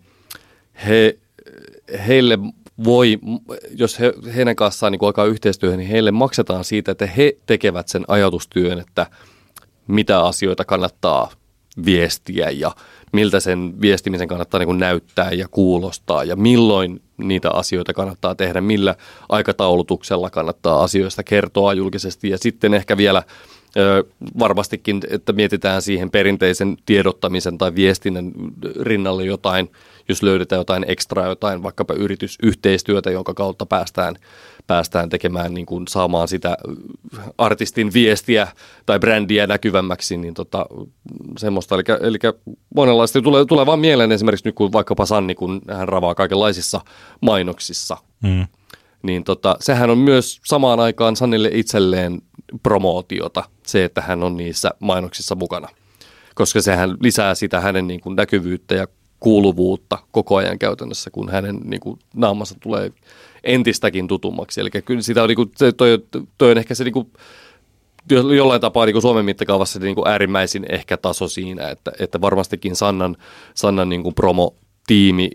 [0.87, 1.17] he,
[2.07, 2.39] heille
[2.83, 3.19] voi,
[3.75, 8.05] jos he, heidän kanssaan niin alkaa yhteistyöhön, niin heille maksetaan siitä, että he tekevät sen
[8.07, 9.07] ajatustyön, että
[9.87, 11.31] mitä asioita kannattaa
[11.85, 12.71] viestiä ja
[13.13, 18.95] miltä sen viestimisen kannattaa niin näyttää ja kuulostaa ja milloin niitä asioita kannattaa tehdä, millä
[19.29, 22.29] aikataulutuksella kannattaa asioista kertoa julkisesti.
[22.29, 23.23] Ja sitten ehkä vielä
[23.77, 24.03] ö,
[24.39, 28.31] varmastikin, että mietitään siihen perinteisen tiedottamisen tai viestinnän
[28.81, 29.69] rinnalle jotain,
[30.09, 34.15] jos löydetään jotain ekstraa, jotain vaikkapa yritysyhteistyötä, jonka kautta päästään,
[34.67, 36.57] päästään tekemään, niin kuin saamaan sitä
[37.37, 38.47] artistin viestiä
[38.85, 40.65] tai brändiä näkyvämmäksi, niin tota,
[41.37, 41.75] semmoista.
[41.75, 42.17] Eli, eli
[42.75, 46.81] monenlaista tulee, tulee vaan mieleen esimerkiksi nyt, kun vaikkapa Sanni, kun hän ravaa kaikenlaisissa
[47.21, 48.47] mainoksissa, Mm.
[49.03, 52.21] niin tota, sehän on myös samaan aikaan Sannille itselleen
[52.63, 55.69] promootiota, se, että hän on niissä mainoksissa mukana.
[56.35, 58.87] Koska sehän lisää sitä hänen niin kuin näkyvyyttä ja
[59.19, 62.91] kuuluvuutta koko ajan käytännössä, kun hänen niin kuin, naamansa tulee
[63.43, 64.61] entistäkin tutummaksi.
[64.61, 65.99] Eli kyllä sitä on, niin kuin, toi,
[66.37, 67.11] toi on ehkä se niin kuin,
[68.11, 72.21] jo- jollain tapaa niin kuin Suomen mittakaavassa niin kuin äärimmäisin ehkä taso siinä, että, että
[72.21, 73.17] varmastikin Sannan,
[73.53, 74.55] Sannan niin kuin promo
[74.89, 75.29] tiimi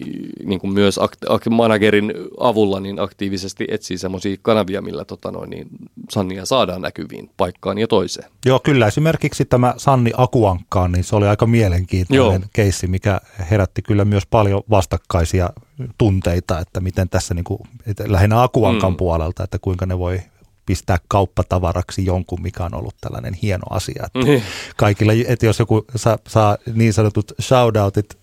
[0.45, 5.51] niin kuin myös akt- akt- managerin avulla niin aktiivisesti etsii semmoisia kanavia, millä tota noin,
[5.51, 5.67] niin
[6.11, 8.31] Sannia saadaan näkyviin paikkaan ja toiseen.
[8.47, 12.49] Joo, kyllä esimerkiksi tämä Sanni Akuankkaan, niin se oli aika mielenkiintoinen Joo.
[12.53, 15.51] keissi, mikä herätti kyllä myös paljon vastakkaisia
[15.99, 18.97] tunteita, että miten tässä niin kuin, että lähinnä Akuankan Mm.
[18.97, 20.21] puolelta, että kuinka ne voi
[20.67, 24.03] pistää kauppatavaraksi jonkun, mikä on ollut tällainen hieno asia.
[24.07, 24.43] Että Niin.
[24.77, 28.19] kaikille, että jos joku saa, saa niin sanotut shoutoutit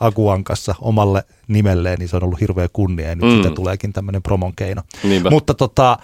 [0.00, 3.30] Akuankassa omalle nimelleen, niin se on ollut hirveä kunnia ja nyt Mm.
[3.30, 4.82] siitä tuleekin tämmöinen promon keino.
[5.02, 5.30] Niinpä.
[5.30, 5.98] Mutta tota,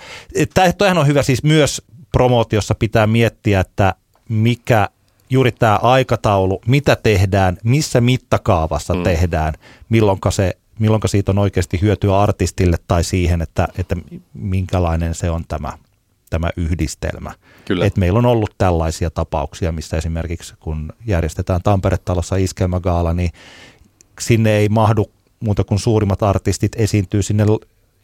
[0.78, 1.82] tämähän on hyvä siis myös
[2.12, 3.94] promootiossa pitää miettiä, että
[4.28, 4.88] mikä
[5.30, 9.02] juuri tämä aikataulu, mitä tehdään, missä mittakaavassa Mm.
[9.02, 9.54] tehdään,
[9.88, 13.96] milloinka se milloinka siitä on oikeasti hyötyä artistille tai siihen, että, että
[14.34, 15.72] minkälainen se on tämä,
[16.30, 17.32] tämä yhdistelmä.
[17.64, 17.84] Kyllä.
[17.86, 23.30] Et meillä on ollut tällaisia tapauksia, missä esimerkiksi kun järjestetään Tampere-talossa iskelmägaala, niin
[24.22, 25.10] sinne ei mahdu
[25.40, 27.44] muuta kuin suurimmat artistit esiintyy sinne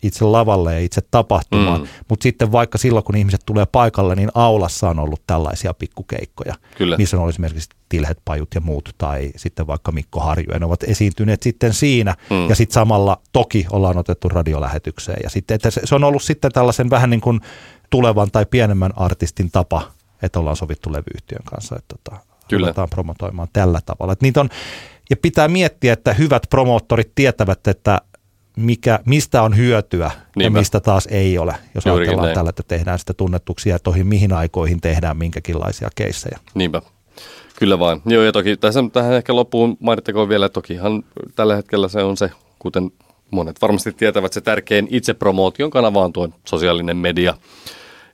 [0.03, 1.81] itse lavalle ja itse tapahtumaan.
[1.81, 1.87] Mm.
[2.09, 6.97] Mutta sitten vaikka silloin, kun ihmiset tulee paikalle, niin aulassa on ollut tällaisia pikkukeikkoja, Kyllä.
[6.97, 10.67] missä on ollut esimerkiksi Tilhet Pajut ja muut, tai sitten vaikka Mikko Harju, ja ne
[10.67, 12.49] ovat esiintyneet sitten siinä, Mm.
[12.49, 16.53] ja sitten samalla toki ollaan otettu radiolähetykseen, ja sitten, että se, se on ollut sitten
[16.53, 17.41] tällaisen vähän niin kuin
[17.91, 19.83] tulevan tai pienemmän artistin tapa,
[20.23, 22.67] että ollaan sovittu levyyhtiön kanssa, että tota, Kyllä.
[22.67, 24.13] ruvetaan promotoimaan tällä tavalla.
[24.13, 24.49] Että niitä on,
[25.11, 28.01] ja pitää miettiä, että hyvät promoottorit tietävät, että
[28.57, 30.59] mikä, mistä on hyötyä ja Niinpä.
[30.59, 32.35] mistä taas ei ole, jos Juurikin ajatellaan näin.
[32.35, 36.39] tällä, että tehdään sitä tunnetuksia ja toihin mihin aikoihin tehdään minkäkinlaisia keissejä.
[36.55, 36.83] Niinpä.
[37.59, 38.03] Kyllä vaan.
[38.07, 41.05] Joo, ja toki tässä tähän ehkä loppuun mainittakoon vielä, että tokihan
[41.35, 42.91] tällä hetkellä se on se, kuten
[43.31, 47.35] monet varmasti tietävät, se tärkein itsepromootion kanava on tuo sosiaalinen media.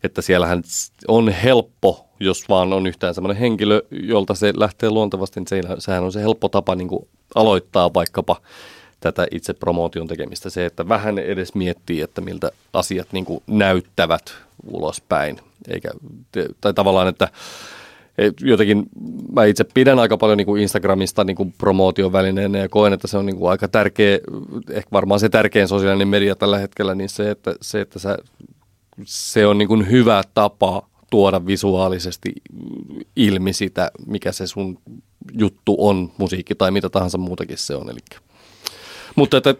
[0.04, 0.62] Että siellähän
[1.08, 6.04] on helppo, jos vaan on yhtään semmoinen henkilö, jolta se lähtee luontevasti, niin se- sehän
[6.04, 8.36] on se helppo tapa niin kuin aloittaa vaikkapa
[9.00, 10.50] tätä itse promootion tekemistä.
[10.50, 14.34] Se, että vähän edes miettii, että miltä asiat niin kuin näyttävät
[14.66, 15.40] ulospäin.
[15.68, 15.90] Eikä,
[16.60, 17.28] tai tavallaan, että
[18.40, 18.86] jotenkin
[19.32, 23.06] mä itse pidän aika paljon niin kuin Instagramista niin kuin promootion välineenä ja koen, että
[23.06, 24.18] se on niin kuin aika tärkeä,
[24.70, 28.18] ehkä varmaan se tärkein sosiaalinen media tällä hetkellä, niin se, että, se, että sä,
[29.04, 32.32] se on niin kuin hyvä tapa tuoda visuaalisesti
[33.16, 34.78] ilmi sitä, mikä se sun
[35.38, 37.90] juttu on, musiikki tai mitä tahansa muutakin se on.
[37.90, 38.00] Eli
[39.16, 39.54] mutta että,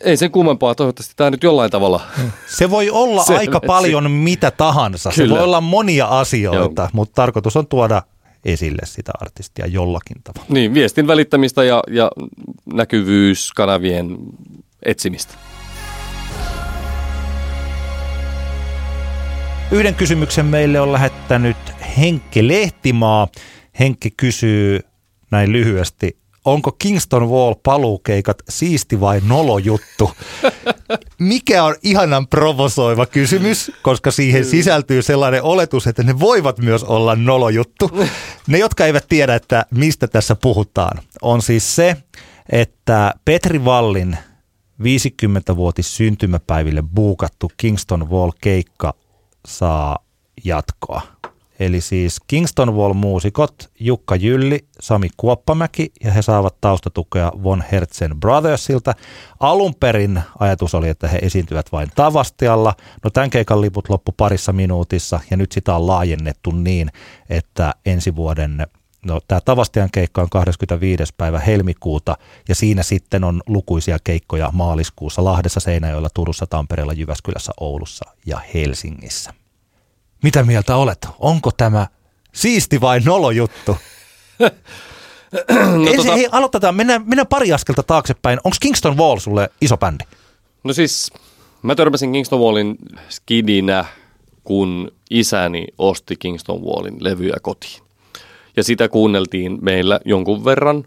[0.00, 2.00] ei sen kummempaa, toivottavasti tämä nyt jollain tavalla.
[2.58, 5.10] Se voi olla aika paljon mitä tahansa.
[5.14, 5.28] Kyllä.
[5.28, 6.90] Se voi olla monia asioita, Joo.
[6.92, 8.02] mutta tarkoitus on tuoda
[8.44, 10.46] esille sitä artistia jollakin tavalla.
[10.48, 12.10] Niin, viestin välittämistä ja, ja
[12.72, 14.16] näkyvyyskanavien
[14.82, 15.34] etsimistä.
[19.72, 21.56] Yhden kysymyksen meille on lähettänyt
[21.98, 23.28] Henkke Lehtimaa.
[23.80, 24.80] Henkki kysyy
[25.30, 30.10] näin lyhyesti, onko Kingston Wall paluukeikat siisti vai nolo juttu?
[31.18, 37.16] Mikä on ihanan provosoiva kysymys, koska siihen sisältyy sellainen oletus, että ne voivat myös olla
[37.16, 37.90] nolo juttu.
[38.46, 41.96] Ne, jotka eivät tiedä, että mistä tässä puhutaan, on siis se,
[42.52, 44.18] että Petri Vallin
[44.82, 48.94] 50-vuotis syntymäpäiville buukattu Kingston Wall keikka
[49.46, 49.98] saa
[50.44, 51.02] jatkoa.
[51.60, 58.94] Eli siis Kingston Wall-muusikot Jukka Jylli, Sami Kuoppamäki ja he saavat taustatukea Von Hertzen Brothersilta.
[59.40, 62.74] Alun perin ajatus oli, että he esiintyvät vain Tavastialla.
[63.04, 66.90] No tämän keikan liput loppu parissa minuutissa ja nyt sitä on laajennettu niin,
[67.30, 68.66] että ensi vuoden
[69.04, 71.14] No, tämä Tavastian keikka on 25.
[71.16, 72.16] päivä helmikuuta
[72.48, 79.34] ja siinä sitten on lukuisia keikkoja maaliskuussa Lahdessa, Seinäjoella, Turussa, Tampereella, Jyväskylässä, Oulussa ja Helsingissä.
[80.22, 81.08] Mitä mieltä olet?
[81.18, 81.86] Onko tämä
[82.34, 83.76] siisti vai nolo juttu?
[85.76, 86.12] no, Ensin, tota...
[86.14, 86.74] hei, aloitetaan.
[86.74, 88.40] Mennään, mennään pari askelta taaksepäin.
[88.44, 90.04] Onko Kingston Wall sulle iso bändi?
[90.64, 91.12] No siis,
[91.62, 92.76] mä törmäsin Kingston Wallin
[93.08, 93.84] skidinä,
[94.44, 97.89] kun isäni osti Kingston Wallin levyjä kotiin.
[98.56, 100.84] Ja sitä kuunneltiin meillä jonkun verran.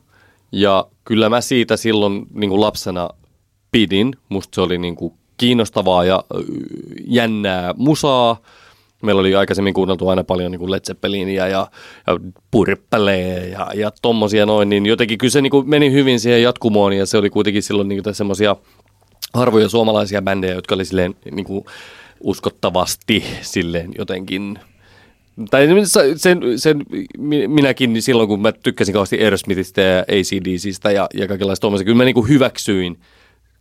[0.52, 3.10] Ja kyllä mä siitä silloin niin kuin lapsena
[3.72, 4.16] pidin.
[4.30, 6.24] Musta se oli niin kuin kiinnostavaa ja
[7.08, 8.38] jännää musaa
[9.04, 11.68] Meillä oli aikaisemmin kuunneltu aina paljon niin Led Zeppelinia ja,
[12.08, 12.20] ja
[12.52, 16.94] Purppelee ja, ja tommosia noin, niin jotenkin kyllä se niin kuin meni hyvin siihen jatkumoon
[16.94, 18.56] ja se oli kuitenkin silloin niin semmoisia
[19.34, 21.66] harvoja suomalaisia bändejä, jotka oli silleen niin kuin
[22.20, 24.60] uskottavasti silleen jotenkin
[25.50, 25.68] tai
[26.16, 26.84] sen, sen
[27.48, 32.04] minäkin silloin, kun mä tykkäsin kauheasti Aerosmithistä ja ACDCistä ja, ja kaikenlaista tuommoista, kyllä mä
[32.04, 32.98] niin kuin hyväksyin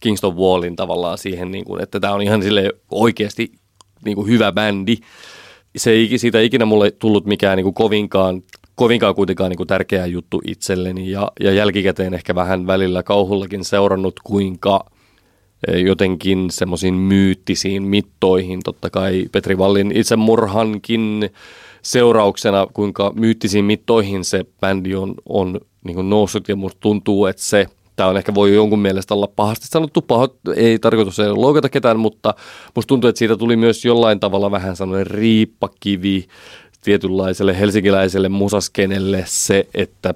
[0.00, 3.52] Kingston Wallin tavallaan siihen, niin kuin, että tämä on ihan sille oikeasti
[4.04, 4.96] niin kuin hyvä bändi.
[5.76, 8.42] Se ei siitä ikinä mulle tullut mikään niin kuin kovinkaan,
[8.74, 14.20] kovinkaan kuitenkaan niin kuin tärkeä juttu itselleni ja, ja jälkikäteen ehkä vähän välillä kauhullakin seurannut,
[14.24, 14.84] kuinka
[15.68, 21.30] e, jotenkin semmoisiin myyttisiin mittoihin, totta kai Petri Vallin itsemurhankin
[21.82, 27.66] seurauksena, kuinka myyttisiin mittoihin se bändi on, on niin noussut ja musta tuntuu, että se–
[27.96, 31.98] Tämä on ehkä voi jonkun mielestä olla pahasti sanottu, paho, ei tarkoitus ei loukata ketään,
[31.98, 32.34] mutta
[32.74, 36.28] musta tuntuu, että siitä tuli myös jollain tavalla vähän sellainen riippakivi
[36.84, 40.14] tietynlaiselle helsinkiläiselle musaskenelle se, että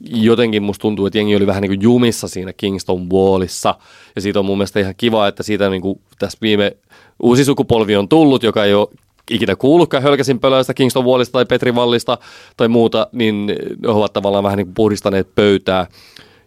[0.00, 3.74] jotenkin musta tuntuu, että jengi oli vähän niin kuin jumissa siinä Kingston Wallissa.
[4.16, 6.76] Ja siitä on mun mielestä ihan kiva, että siitä niin kuin tässä viime
[7.22, 8.88] uusi sukupolvi on tullut, joka ei ole
[9.30, 12.18] ikinä kuullutkaan Hölkäsin pölöistä, Kingston Wallista tai Petri Vallista
[12.56, 15.86] tai muuta, niin he ovat tavallaan vähän niin kuin puhdistaneet pöytää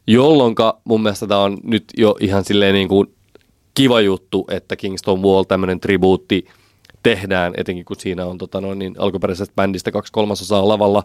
[0.07, 3.13] jolloin mun mielestä tämä on nyt jo ihan silleen niin kuin
[3.73, 6.45] kiva juttu, että Kingston Wall tämmöinen tribuutti
[7.03, 11.03] tehdään, etenkin kun siinä on tota noin, niin alkuperäisestä bändistä kaksi kolmasosaa lavalla.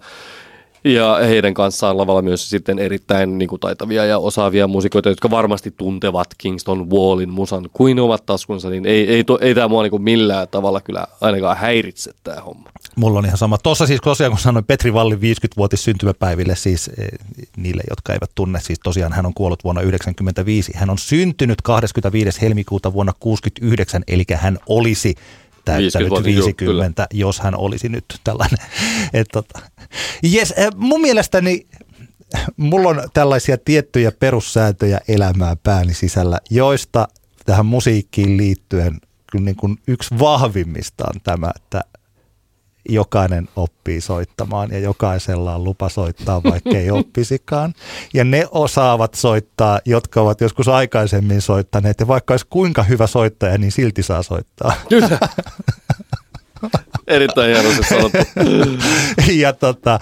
[0.87, 5.75] Ja heidän kanssaan lavalla myös sitten erittäin niin kuin, taitavia ja osaavia muusikoita, jotka varmasti
[5.77, 9.91] tuntevat Kingston Wallin musan kuin ovat taskunsa, niin ei, ei, to, ei tämä mua niin
[9.91, 12.71] kuin millään tavalla kyllä ainakaan häiritse tämä homma.
[12.97, 13.59] Mulla on ihan sama.
[13.59, 17.09] Tuossa siis tosiaan, kun sanoin Petri Vallin 50-vuotis syntymäpäiville, siis e,
[17.57, 20.73] niille, jotka eivät tunne, siis tosiaan hän on kuollut vuonna 1995.
[20.77, 22.41] Hän on syntynyt 25.
[22.43, 25.15] helmikuuta vuonna 69, eli hän olisi
[25.67, 28.59] täyttänyt 50, 50 jos hän olisi nyt tällainen.
[29.13, 29.59] Et, tota.
[30.35, 31.67] yes, mun mielestäni
[32.57, 37.09] mulla on tällaisia tiettyjä perussääntöjä elämää pääni sisällä, joista
[37.47, 39.01] tähän musiikkiin liittyen
[39.31, 41.85] kyllä niin kuin yksi vahvimmista on tämä, että
[42.89, 47.75] jokainen oppii soittamaan ja jokaisella on lupa soittaa, vaikka ei oppisikaan.
[48.15, 53.59] Ja ne osaavat soittaa, jotka ovat joskus aikaisemmin soittaneet ja vaikka olisi kuinka hyvä soittaja,
[53.59, 54.73] niin silti saa soittaa.
[54.89, 55.19] Kyllä.
[57.07, 58.19] Erittäin hienosti sanottu.
[59.33, 59.99] ja tota,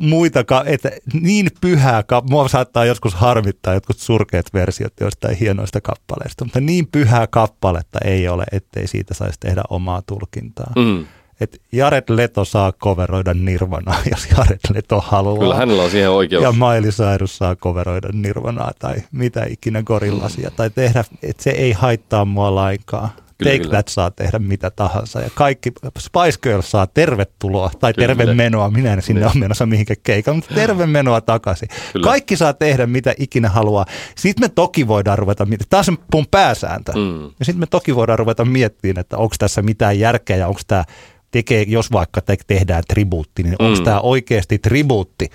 [0.00, 0.90] muita, että
[1.22, 7.26] niin pyhää, mua saattaa joskus harmittaa jotkut surkeat versiot jostain hienoista kappaleista, mutta niin pyhää
[7.26, 10.72] kappaletta ei ole, ettei siitä saisi tehdä omaa tulkintaa.
[10.76, 11.06] Mm.
[11.40, 15.38] Et Jared Leto saa coveroida Nirvanaa, jos Jared Leto haluaa.
[15.38, 16.42] Kyllä hänellä on siihen oikeus.
[16.42, 20.50] Ja Miley Cyrus saa coveroida Nirvanaa tai mitä ikinä gorillasia.
[20.50, 23.08] Tai tehdä, että se ei haittaa mua lainkaan.
[23.38, 23.70] Kyllä, Take kyllä.
[23.72, 25.20] That saa tehdä mitä tahansa.
[25.20, 28.06] Ja kaikki, Spice Girls saa tervetuloa tai Kyllä.
[28.06, 28.70] terve menoa.
[28.70, 29.26] Minä en sinne Niin.
[29.30, 31.68] ole menossa mihinkä keikan, mutta terve menoa takaisin.
[31.92, 32.04] Kyllä.
[32.04, 33.84] Kaikki saa tehdä mitä ikinä haluaa.
[34.16, 35.46] Sitten me toki voidaan ruveta.
[35.70, 35.82] Tämä
[36.14, 36.92] on pääsääntö.
[36.92, 37.22] Mm.
[37.22, 40.84] Ja sitten me toki voidaan ruveta miettimään, että onko tässä mitään järkeä ja onko tämä
[41.30, 43.84] tekee, jos vaikka te, tehdään tribuutti, niin onko Mm.
[43.84, 45.28] tämä oikeasti tribuutti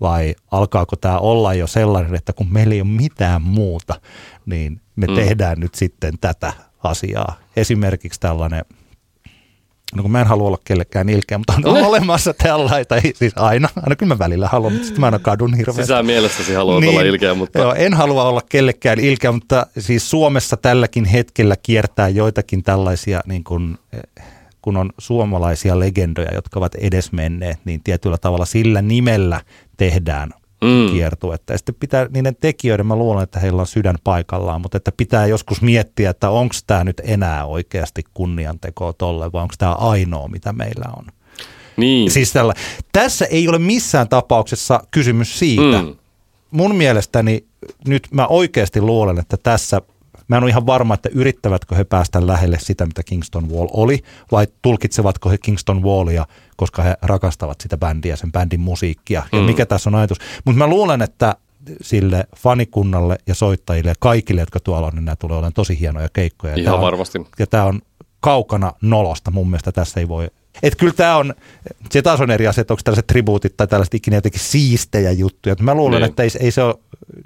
[0.00, 4.00] vai alkaako tämä olla jo sellainen, että kun meillä ei ole mitään muuta,
[4.46, 5.14] niin me mm.
[5.14, 6.52] tehdään nyt sitten tätä
[6.84, 7.34] asiaa.
[7.56, 8.64] Esimerkiksi tällainen,
[9.94, 13.68] no kun mä en halua olla kellekään ilkeä, mutta on olemassa tällainen, tai siis aina,
[13.76, 15.82] aina kyllä mä välillä haluan, mutta sitten mä aina kadun hirveästi.
[15.82, 20.56] Sisään mielessäsi haluat olla ilkeä, mutta Joo, en halua olla kellekään ilkeä, mutta siis Suomessa
[20.56, 24.24] tälläkin hetkellä kiertää joitakin tällaisia, niin kuin, eh,
[24.62, 29.40] kun on suomalaisia legendoja, jotka ovat edesmenneet, niin tietyllä tavalla sillä nimellä
[29.76, 30.30] tehdään
[30.60, 30.92] Mm.
[30.92, 31.52] kiertuetta.
[31.52, 35.26] Ja sitten pitää, niiden tekijöiden, mä luulen, että heillä on sydän paikallaan, mutta että pitää
[35.26, 40.52] joskus miettiä, että onko tämä nyt enää oikeasti kunniantekoa tolle, vai onko tämä ainoa, mitä
[40.52, 41.04] meillä on.
[41.76, 42.10] niin.
[42.10, 42.54] Siis tällä,
[42.92, 45.82] tässä ei ole missään tapauksessa kysymys siitä.
[45.82, 45.96] Mm.
[46.50, 47.44] Mun mielestäni
[47.88, 49.82] nyt mä oikeasti luulen, että tässä,
[50.28, 54.02] mä en ole ihan varma, että yrittävätkö he päästä lähelle sitä, mitä Kingston Wall oli,
[54.32, 59.44] vai tulkitsevatko he Kingston Wallia, koska he rakastavat sitä bändiä, sen bändin musiikkia, ja Mm.
[59.44, 60.18] mikä tässä on ajatus.
[60.44, 61.36] Mutta mä luulen, että
[61.82, 66.08] sille fanikunnalle ja soittajille ja kaikille, jotka tuolla on, niin nämä tulee olemaan tosi hienoja
[66.12, 66.52] keikkoja.
[66.52, 67.18] Ja Ihan tää on- varmasti.
[67.38, 67.80] ja tämä on
[68.20, 69.30] kaukana nolosta.
[69.30, 70.28] Mun mielestä tässä ei voi...
[70.62, 71.34] Että kyllä tämä on,
[71.90, 75.56] se taas on eri asia, että onko tällaiset tribuutit tai tällaiset ikinä jotenkin siistejä juttuja.
[75.60, 76.08] Mä luulen, Niin.
[76.10, 76.74] että ei, ei se ole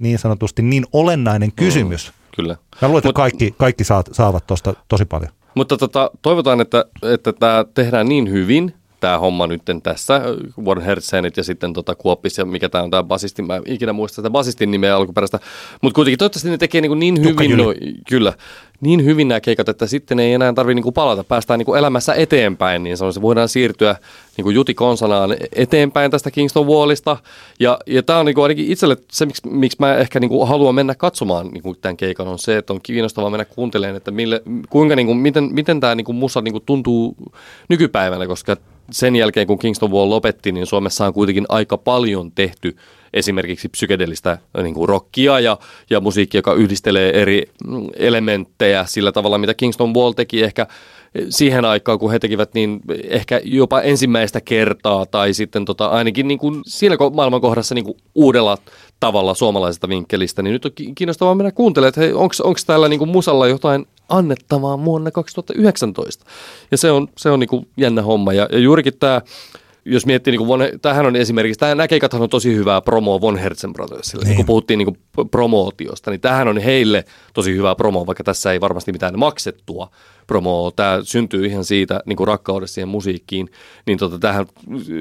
[0.00, 2.12] niin sanotusti niin olennainen kysymys.
[2.38, 2.56] Kyllä.
[2.82, 5.32] Mä luulen, että Mut- kaikki, kaikki saat, saavat tuosta tosi paljon.
[5.54, 10.22] Mutta tota, toivotaan, että, että tämä tehdään niin hyvin, tämä homma nyt tässä,
[10.64, 13.92] Warren Hertzenit ja sitten tota Kuoppis ja mikä tämä on tämä basisti, mä en ikinä
[13.92, 15.40] muista sitä basistin nimeä alkuperäistä,
[15.80, 17.74] mutta kuitenkin toivottavasti ne tekee niin, niin Jukka hyvin, no,
[18.08, 18.32] kyllä,
[18.80, 22.82] niin hyvin nämä keikat, että sitten ei enää tarvitse niin palata, päästään niin elämässä eteenpäin,
[22.82, 23.96] niin sanoisin, voidaan siirtyä
[24.36, 27.16] niin kuin Juti Konsanaan eteenpäin tästä Kingston Wallista,
[27.60, 30.48] ja, ja tämä on niin kuin ainakin itselle se, miksi, miksi mä ehkä niin kuin
[30.48, 34.10] haluan mennä katsomaan niin kuin tämän keikan, on se, että on kiinnostavaa mennä kuuntelemaan, että
[34.10, 37.16] mille, kuinka, niin kuin, miten, miten tämä niin kuin musa niin kuin tuntuu
[37.68, 38.56] nykypäivänä, koska
[38.90, 42.76] sen jälkeen, kun Kingston Wall lopetti, niin Suomessa on kuitenkin aika paljon tehty
[43.12, 45.58] esimerkiksi psykedelistä niin kuin rockia ja,
[45.90, 50.42] ja musiikkia, joka yhdistelee eri mm, elementtejä sillä tavalla, mitä Kingston Wall teki.
[50.42, 50.66] Ehkä
[51.28, 56.38] siihen aikaan, kun he tekivät niin ehkä jopa ensimmäistä kertaa tai sitten tota, ainakin niin
[56.38, 58.58] kuin siinä ko- maailmankohdassa niin kuin uudella
[59.00, 63.10] tavalla suomalaisesta vinkkelistä, niin nyt on ki- kiinnostavaa mennä kuuntelemaan, että onko täällä niin kuin
[63.10, 66.24] musalla jotain annettavaa vuonna 2019.
[66.70, 68.32] Ja se on, se on niin kuin jännä homma.
[68.32, 69.20] Ja, ja juurikin tämä,
[69.84, 73.36] jos miettii, niin kuin tämähän on esimerkiksi, tämä, nämä keikathan on tosi hyvää promoa Von
[73.36, 74.24] Herzen Brothersille.
[74.24, 74.28] Niin.
[74.28, 74.36] Niin.
[74.36, 77.04] kun puhuttiin niin kuin promootiosta, niin tämähän on heille
[77.34, 79.90] tosi hyvää promoa, vaikka tässä ei varmasti mitään maksettua
[80.26, 80.70] promoa.
[80.70, 83.48] Tämä syntyy ihan siitä niin kuin rakkaudesta siihen musiikkiin.
[83.86, 84.46] Niin tota, tämähän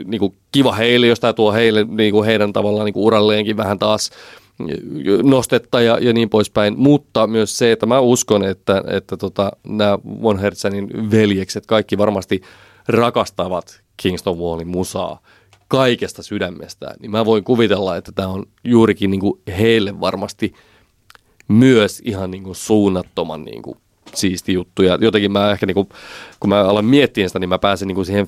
[0.05, 3.57] niin kuin kiva heille, jos tämä tuo heille niin kuin heidän tavallaan niin kuin uralleenkin
[3.57, 4.11] vähän taas
[5.23, 9.99] nostetta ja, ja niin poispäin, mutta myös se, että mä uskon, että, että tota, nämä
[10.21, 12.41] Von Hertzenin veljekset kaikki varmasti
[12.87, 15.21] rakastavat Kingston Wallin musaa
[15.67, 19.21] kaikesta sydämestään, niin mä voin kuvitella, että tämä on juurikin niin
[19.57, 20.53] heille varmasti
[21.47, 23.63] myös ihan niin suunnattoman niin
[24.15, 24.83] siisti juttu.
[24.83, 25.87] Ja jotenkin mä ehkä, niin
[26.39, 28.27] kun mä alan miettiä sitä, niin mä pääsen, niin siihen,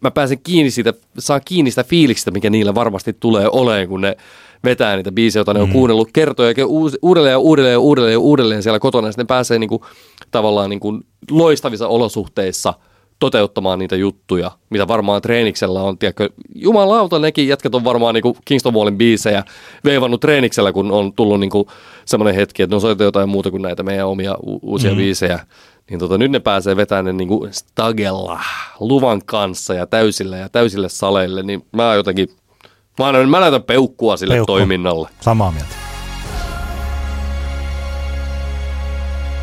[0.00, 4.16] mä- pääsen kiinni siitä, saan kiinni sitä fiiliksestä, mikä niillä varmasti tulee oleen, kun ne
[4.64, 6.54] vetää niitä biisejä, joita ne on kuunnellut kertoja
[7.02, 9.08] uudelleen ja uudelleen ja uudelleen ja uudelleen siellä kotona.
[9.08, 9.82] Ja sitten ne pääsee niin kuin,
[10.30, 11.00] tavallaan niin kuin
[11.30, 12.74] loistavissa olosuhteissa
[13.18, 15.98] toteuttamaan niitä juttuja, mitä varmaan treeniksellä on.
[15.98, 19.44] Tiedätkö, jumalauta, nekin jätkät on varmaan niin kuin Kingston Wallin biisejä
[19.84, 21.66] veivannut treeniksellä, kun on tullut niin kuin
[22.04, 24.96] semmoinen hetki, että ne on soitettu jotain muuta kuin näitä meidän omia u- uusia mm.
[24.96, 25.40] biisejä.
[25.90, 28.40] Niin tota, nyt ne pääsee vetämään ne niin kuin stagella,
[28.80, 32.28] luvan kanssa ja täysillä ja täysille saleille, niin mä jotenkin,
[33.04, 34.52] mä, annan, mä näytän peukkua sille Peukku.
[34.52, 35.08] toiminnalle.
[35.20, 35.80] Samaa mieltä.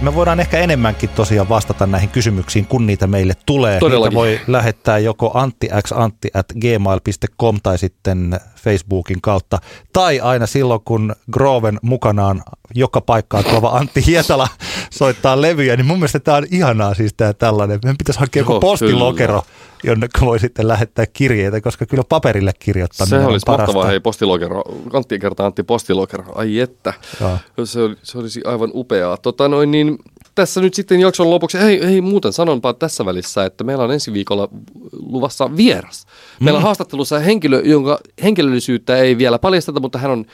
[0.01, 3.79] Me voidaan ehkä enemmänkin tosiaan vastata näihin kysymyksiin, kun niitä meille tulee.
[3.79, 4.15] Todellakin.
[4.15, 9.59] Niitä voi lähettää joko anttiXantti at gmail.com tai sitten Facebookin kautta.
[9.93, 12.43] Tai aina silloin, kun Groven mukanaan
[12.75, 14.47] joka paikkaan tuova Antti Hietala
[14.91, 17.79] soittaa levyjä, niin mun mielestä tämä on ihanaa siis tämä tällainen.
[17.83, 19.41] Meidän pitäisi hakea joku postilokero,
[19.83, 23.65] jonne voi sitten lähettää kirjeitä, koska kyllä paperille kirjoittaminen Se olisi parasta.
[23.65, 24.63] mahtavaa, hei postilokero.
[24.93, 26.23] Antti kertaa Antti postilokero.
[26.35, 26.93] Ai että.
[27.21, 27.38] Joo.
[27.65, 29.17] Se, oli, se olisi aivan upeaa.
[29.17, 29.97] Tota noin, niin
[30.35, 34.13] tässä nyt sitten jakson lopuksi, hei, hei muuten sanonpa tässä välissä, että meillä on ensi
[34.13, 34.49] viikolla
[34.91, 36.05] luvassa vieras.
[36.39, 40.25] Meillä on haastattelussa henkilö, jonka henkilöllisyyttä ei vielä paljasteta, mutta hän on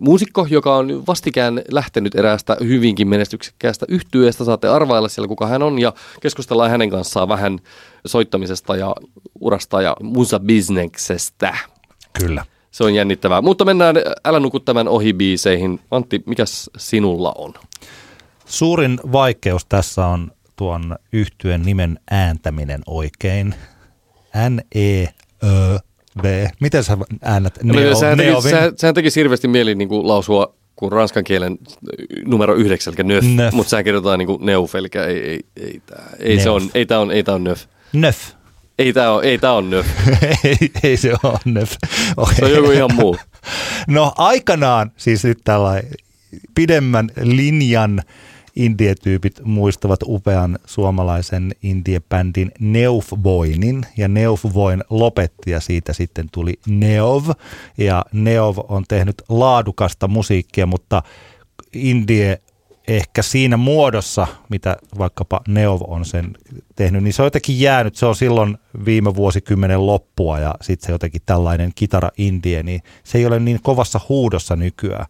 [0.00, 4.44] muusikko, joka on vastikään lähtenyt eräästä hyvinkin menestyksekkäästä yhtyeestä.
[4.44, 7.58] Saatte arvailla siellä, kuka hän on ja keskustellaan hänen kanssaan vähän
[8.06, 8.94] soittamisesta ja
[9.40, 11.56] urasta ja musabisneksestä.
[12.18, 12.44] Kyllä.
[12.70, 13.40] Se on jännittävää.
[13.40, 15.80] Mutta mennään Älä nuku tämän ohi biiseihin.
[15.90, 17.54] Antti, mikäs sinulla on?
[18.46, 23.54] Suurin vaikeus tässä on tuon yhtyen nimen ääntäminen oikein.
[26.16, 26.48] N-E-Ö-V.
[26.60, 30.92] Miten sä äännät Neo, sehän, teki, sehän, sehän teki hirveästi mieli niin kuin lausua kuin
[30.92, 31.58] ranskan kielen
[32.26, 33.54] numero yhdeksän, eli nöf, Nöf.
[33.54, 36.86] mutta sehän kirjoitetaan niin kuin neuf, eli ei, ei, ei, tää, ei, se on, ei
[36.86, 37.64] tämä on, ei tää on nöf.
[37.92, 38.18] Nöf.
[38.78, 39.86] Ei tämä on, ei tää on nöf.
[40.44, 41.72] ei, ei se ole nöf.
[42.16, 42.34] Okay.
[42.34, 43.16] Se on joku ihan muu.
[43.88, 45.90] No aikanaan, siis nyt tällainen
[46.54, 48.02] pidemmän linjan
[48.56, 57.24] indietyypit muistavat upean suomalaisen indiebändin Neufvoinin ja Neufvoin lopetti ja siitä sitten tuli Neov.
[57.78, 61.02] Ja Neov on tehnyt laadukasta musiikkia, mutta
[61.72, 62.40] indie
[62.88, 66.32] ehkä siinä muodossa, mitä vaikkapa Neov on sen
[66.76, 70.92] tehnyt, niin se on jotenkin jäänyt, se on silloin viime vuosikymmenen loppua ja sitten se
[70.92, 75.06] jotenkin tällainen kitara indie, niin se ei ole niin kovassa huudossa nykyään.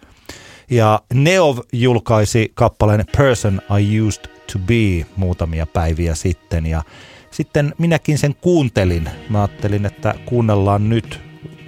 [0.72, 6.82] Ja Neov julkaisi kappaleen Person I Used to Be muutamia päiviä sitten ja
[7.30, 9.08] sitten minäkin sen kuuntelin.
[9.28, 11.20] Mä ajattelin, että kuunnellaan nyt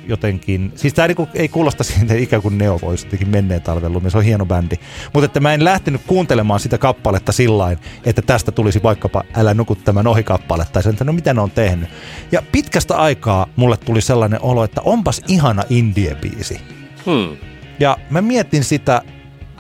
[0.09, 4.19] jotenkin, siis tämä niinku ei kuulosta siitä ikään kuin Neo olisi jotenkin menneen talven se
[4.19, 4.77] on hieno bändi.
[5.13, 9.75] Mutta että mä en lähtenyt kuuntelemaan sitä kappaletta sillain, että tästä tulisi vaikkapa Älä nuku
[9.75, 11.89] tämän ohi kappale, tai sen, no mitä ne on tehnyt.
[12.33, 16.61] Ja pitkästä aikaa mulle tuli sellainen olo, että onpas ihana indie-biisi.
[17.07, 17.54] Hmm.
[17.81, 19.03] Ja mä mietin sitä,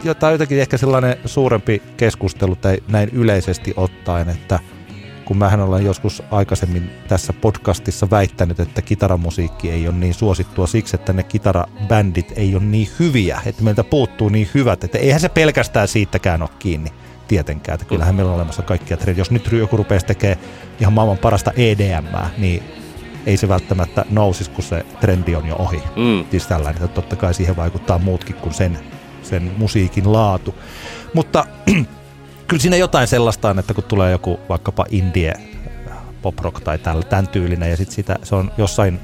[0.04, 4.58] jota jotenkin ehkä sellainen suurempi keskustelu tai näin yleisesti ottaen, että
[5.24, 10.96] kun mähän olen joskus aikaisemmin tässä podcastissa väittänyt, että kitaramusiikki ei ole niin suosittua siksi,
[10.96, 15.28] että ne kitarabändit ei ole niin hyviä, että meiltä puuttuu niin hyvät, että eihän se
[15.28, 16.90] pelkästään siitäkään ole kiinni
[17.28, 18.96] tietenkään, että kyllähän meillä on olemassa kaikkia.
[19.16, 20.38] Jos nyt joku rupeaisi tekemään
[20.80, 22.04] ihan maailman parasta EDM,
[22.38, 22.62] niin
[23.26, 25.82] ei se välttämättä nousisi, kun se trendi on jo ohi.
[25.96, 26.24] Mm.
[26.30, 28.78] Siis tällainen, että totta kai siihen vaikuttaa muutkin kuin sen,
[29.22, 30.54] sen musiikin laatu.
[31.14, 31.46] Mutta
[32.48, 35.34] kyllä siinä jotain sellaista on, että kun tulee joku vaikkapa indie
[36.22, 39.00] pop rock tai tällä, tämän tyylinen ja sitten sitä, se on jossain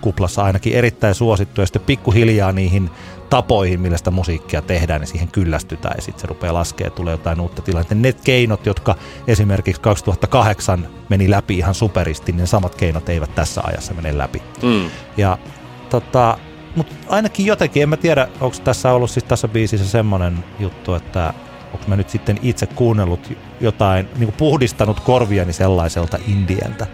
[0.00, 2.90] kuplassa ainakin erittäin suosittu ja sitten pikkuhiljaa niihin
[3.30, 7.40] tapoihin, millä sitä musiikkia tehdään, niin siihen kyllästytään ja sitten se rupeaa laskemaan, tulee jotain
[7.40, 7.94] uutta tilannetta.
[7.94, 8.94] Ne keinot, jotka
[9.26, 14.42] esimerkiksi 2008 meni läpi ihan superisti, niin ne samat keinot eivät tässä ajassa mene läpi.
[14.62, 14.90] Mm.
[15.16, 15.38] Ja
[15.90, 16.38] tota,
[16.76, 21.34] mutta ainakin jotenkin, en mä tiedä, onko tässä ollut siis tässä biisissä semmoinen juttu, että
[21.72, 26.86] onko mä nyt sitten itse kuunnellut jotain, niin kuin puhdistanut korviani sellaiselta indieltä.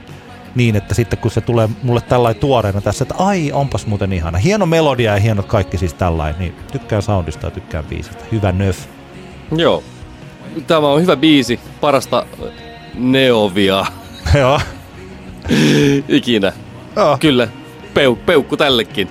[0.55, 4.39] Niin, että sitten kun se tulee mulle tällainen tuoreena tässä, että ai, onpas muuten ihana.
[4.39, 8.25] Hieno melodia ja hienot kaikki siis tällainen, niin tykkään soundista ja tykkään biisistä.
[8.33, 8.79] Hyvä nöf.
[9.57, 9.83] Joo.
[10.67, 12.27] Tämä on hyvä biisi, parasta
[12.95, 13.87] neovia
[14.41, 14.61] Joo.
[16.09, 16.53] ikinä.
[16.97, 17.19] Joo.
[17.21, 17.49] Kyllä,
[17.95, 19.09] Peu, peukku tällekin.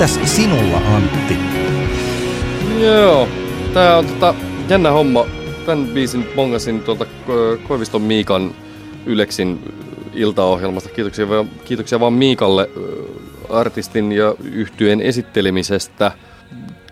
[0.00, 1.36] Mitäs sinulla, Antti?
[2.80, 3.28] Joo,
[3.74, 4.34] tää on tota,
[4.68, 5.26] jännä homma.
[5.66, 8.54] Tän biisin bongasin tuolta Ko- Koiviston Miikan
[9.06, 9.74] Yleksin
[10.14, 10.88] iltaohjelmasta.
[10.88, 11.26] Kiitoksia,
[11.64, 12.70] kiitoksia vaan Miikalle
[13.50, 16.12] artistin ja yhtyeen esittelemisestä.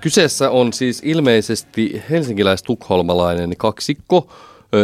[0.00, 4.32] Kyseessä on siis ilmeisesti helsinkiläis-tukholmalainen kaksikko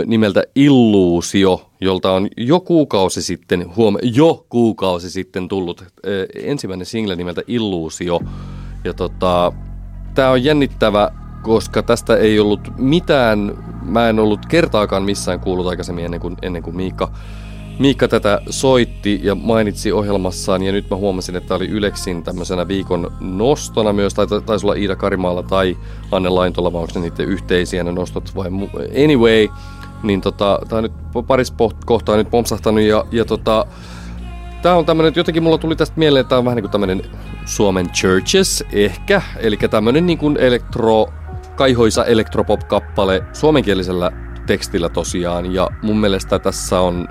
[0.06, 5.84] nimeltä Illuusio, jolta on jo kuukausi sitten, huom, jo kuukausi sitten tullut
[6.34, 8.20] ensimmäinen single nimeltä Illuusio.
[8.84, 9.52] Ja tota,
[10.14, 11.10] Tämä on jännittävä,
[11.42, 16.62] koska tästä ei ollut mitään, mä en ollut kertaakaan missään kuullut aikaisemmin ennen kuin, ennen
[16.62, 17.12] kuin Miikka,
[17.78, 22.68] Miikka tätä soitti ja mainitsi ohjelmassaan ja nyt mä huomasin, että tämä oli Yleksin tämmöisenä
[22.68, 25.76] viikon nostona myös, tai ta- taisi olla Iida Karimaalla tai
[26.12, 29.48] Anne Laintola, vai onko ne niiden yhteisiä ne nostot vai mu- anyway,
[30.02, 30.92] niin tota, tämä nyt
[31.26, 31.54] paris
[31.86, 33.66] kohtaa nyt pompsahtanut ja, ja tota,
[34.64, 37.02] Tämä on tämmöinen, jotenkin mulla tuli tästä mieleen, että tämä on vähän niin kuin tämmöinen
[37.44, 41.06] Suomen Churches ehkä, eli tämmöinen niin kuin elektro,
[41.56, 44.12] kaihoisa elektropop-kappale suomenkielisellä
[44.46, 47.08] tekstillä tosiaan, ja mun mielestä tässä on,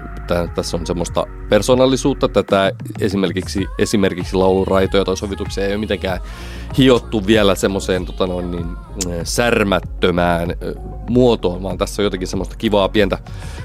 [0.56, 2.72] tässä on semmoista persoonallisuutta, tätä
[3.02, 6.20] esimerkiksi, esimerkiksi lauluraitoja tai sovituksia ei ole mitenkään
[6.78, 8.66] hiottu vielä semmoiseen tota noin, niin,
[9.24, 10.54] särmättömään
[11.10, 13.18] muotoon, vaan tässä on jotenkin semmoista kivaa pientä,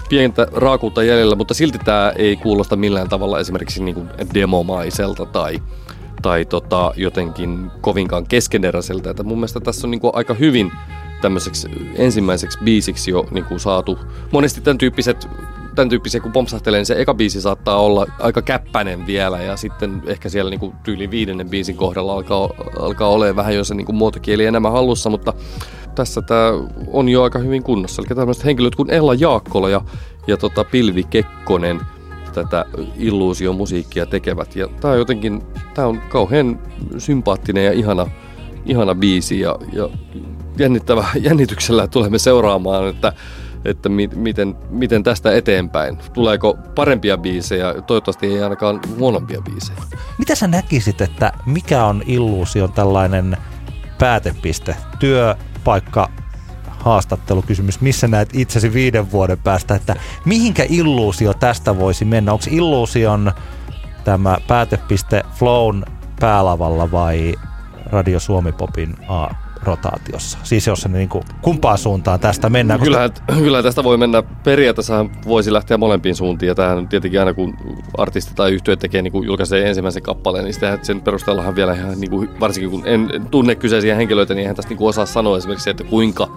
[0.08, 5.58] pientä raakuutta jäljellä, mutta silti tämä ei kuulosta millään tavalla esimerkiksi niin kuin demomaiselta tai
[6.22, 9.10] tai tota, jotenkin kovinkaan keskeneräiseltä.
[9.10, 10.72] Että mun mielestä tässä on niin kuin aika hyvin
[11.20, 13.98] tämmöiseksi ensimmäiseksi biisiksi jo niin kuin saatu.
[14.32, 15.28] Monesti tämän tyyppiset
[15.78, 20.02] tämän tyyppisiä kun pompsahtelee, niin se eka biisi saattaa olla aika käppäinen vielä ja sitten
[20.06, 23.86] ehkä siellä niin kuin tyyli viidennen biisin kohdalla alkaa, alkaa olemaan vähän jo se niin
[23.86, 25.32] kuin muotokieli enemmän hallussa, mutta
[25.94, 26.52] tässä tämä
[26.92, 28.02] on jo aika hyvin kunnossa.
[28.02, 29.80] Eli tämmöiset henkilöt kuin Ella Jaakkola ja,
[30.26, 31.80] ja tota Pilvi Kekkonen
[32.34, 32.64] tätä
[32.96, 34.56] illuusiomusiikkia tekevät.
[34.56, 35.42] Ja tämä on jotenkin,
[35.74, 36.58] tämä on kauhean
[36.98, 38.06] sympaattinen ja ihana,
[38.66, 39.88] ihana biisi ja, ja
[40.58, 43.12] jännittävä, jännityksellä tulemme seuraamaan, että,
[43.64, 45.98] että mi, miten, miten tästä eteenpäin.
[46.12, 47.74] Tuleeko parempia biisejä?
[47.86, 49.78] Toivottavasti ei ainakaan huonompia biisejä.
[50.18, 53.36] Mitä sä näkisit, että mikä on illuusion tällainen
[53.98, 54.76] päätepiste?
[54.98, 56.10] Työpaikka,
[56.78, 62.32] haastattelukysymys, missä näet itsesi viiden vuoden päästä, että mihinkä illuusio tästä voisi mennä?
[62.32, 63.32] Onko illuusion
[64.04, 65.84] tämä päätepiste Flown
[66.20, 67.34] päälavalla vai
[67.86, 70.38] Radio Suomi Popin A rotaatiossa.
[70.42, 72.80] Siis jos se niin kuin, kumpaan suuntaan tästä mennään.
[72.80, 73.42] Kyllähän, koska...
[73.42, 76.48] kyllähän tästä voi mennä, periaatteessa voisi lähteä molempiin suuntiin.
[76.48, 77.56] Ja tämähän tietenkin aina kun
[77.98, 82.00] artisti tai yhtiö tekee, niin kuin julkaisee ensimmäisen kappaleen, niin sitä, sen perusteellahan vielä ihan,
[82.00, 85.36] niin kuin, varsinkin kun en tunne kyseisiä henkilöitä, niin eihän tästä niin kuin osaa sanoa
[85.36, 86.28] esimerkiksi, että kuinka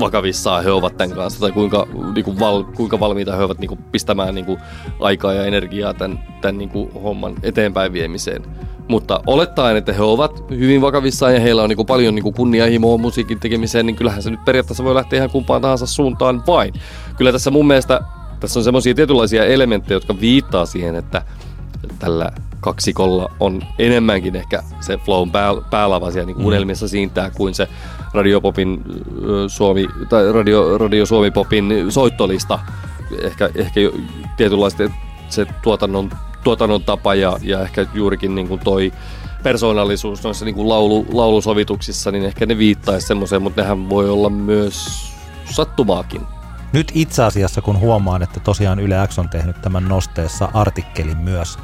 [0.00, 3.68] vakavissaan he ovat tämän kanssa tai kuinka, niin kuin val, kuinka valmiita he ovat niin
[3.68, 4.58] kuin pistämään niin kuin
[5.00, 8.42] aikaa ja energiaa tämän, tämän niin kuin homman eteenpäin viemiseen.
[8.88, 12.34] Mutta olettaen, että he ovat hyvin vakavissaan ja heillä on niin kuin paljon niin kuin
[12.34, 16.74] kunnianhimoa musiikin tekemiseen, niin kyllähän se nyt periaatteessa voi lähteä ihan kumpaan tahansa suuntaan vain.
[17.16, 18.00] Kyllä tässä mun mielestä
[18.40, 21.22] tässä on semmoisia tietynlaisia elementtejä, jotka viittaa siihen, että
[21.98, 22.30] tällä
[22.60, 26.44] kaksikolla on enemmänkin ehkä se flown pää, päälava siellä niin mm.
[26.44, 27.68] unelmissa siintää kuin se
[28.14, 28.84] Radiopopin
[29.46, 32.58] Suomi, tai Radio, Radio Suomi Popin soittolista.
[33.22, 33.80] Ehkä, ehkä
[34.36, 34.82] tietynlaista
[35.28, 36.10] se tuotannon,
[36.44, 38.92] tuotannon tapa ja, ja ehkä juurikin niin kuin toi
[39.42, 44.30] persoonallisuus noissa niin kuin laulu, laulusovituksissa, niin ehkä ne viittaisi semmoiseen, mutta nehän voi olla
[44.30, 45.06] myös
[45.50, 46.20] sattumaakin.
[46.72, 51.58] Nyt itse asiassa, kun huomaan, että tosiaan Yle X on tehnyt tämän nosteessa artikkelin myös,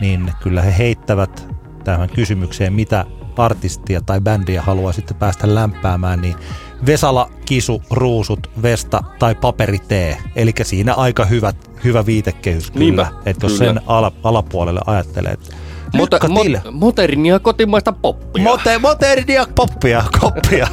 [0.00, 1.48] niin kyllä he heittävät
[1.84, 3.04] tähän kysymykseen, mitä
[3.38, 6.34] artistia tai bändiä haluaa sitten päästä lämpäämään, niin
[6.86, 10.18] Vesala, Kisu, Ruusut, Vesta tai Paperitee.
[10.36, 11.52] Eli siinä aika hyvä,
[11.84, 12.84] hyvä viitekehys kyllä.
[12.84, 13.72] Niinpä, että jos kyllä.
[13.74, 15.56] sen ala, alapuolelle ajattelee, että
[15.94, 18.42] Mota, mo- modernia kotimaista poppia.
[18.42, 20.68] Mote, modernia poppia, koppia.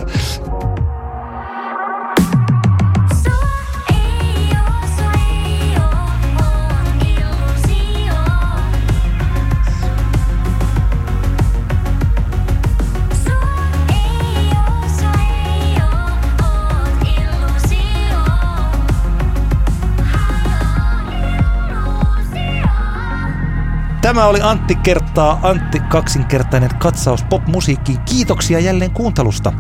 [24.10, 28.00] Tämä oli Antti kertaa Antti kaksinkertainen katsaus popmusiikkiin.
[28.00, 29.54] Kiitoksia jälleen kuuntelusta.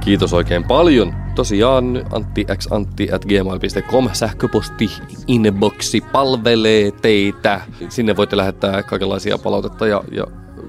[0.00, 1.14] Kiitos oikein paljon.
[1.34, 4.90] Tosiaan Antti x Antti at gmail.com sähköposti
[5.26, 7.60] inboxi palvelee teitä.
[7.88, 10.26] Sinne voitte lähettää kaikenlaisia palautetta ja, ja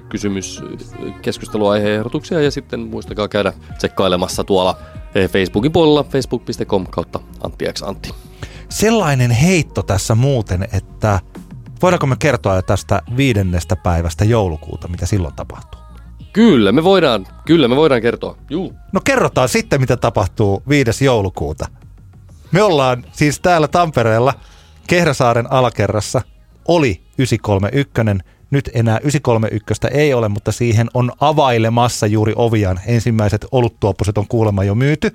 [0.09, 0.63] kysymys,
[1.21, 4.77] keskusteluaiheehdotuksia ja sitten muistakaa käydä tsekkailemassa tuolla
[5.15, 8.09] eh, Facebookin puolella facebook.com kautta Antti x Antti.
[8.69, 11.19] Sellainen heitto tässä muuten, että
[11.81, 15.81] Voidaanko me kertoa jo tästä viidennestä päivästä joulukuuta, mitä silloin tapahtuu?
[16.33, 18.37] Kyllä, me voidaan, kyllä me voidaan kertoa.
[18.49, 18.73] Juu.
[18.93, 21.05] No kerrotaan sitten, mitä tapahtuu 5.
[21.05, 21.65] joulukuuta.
[22.51, 24.33] Me ollaan siis täällä Tampereella
[24.87, 26.21] Kehräsaaren alakerrassa.
[26.67, 32.79] Oli 931, nyt enää 931 ei ole, mutta siihen on availemassa juuri oviaan.
[32.85, 35.11] Ensimmäiset oluttuoppuset on kuulemma jo myyty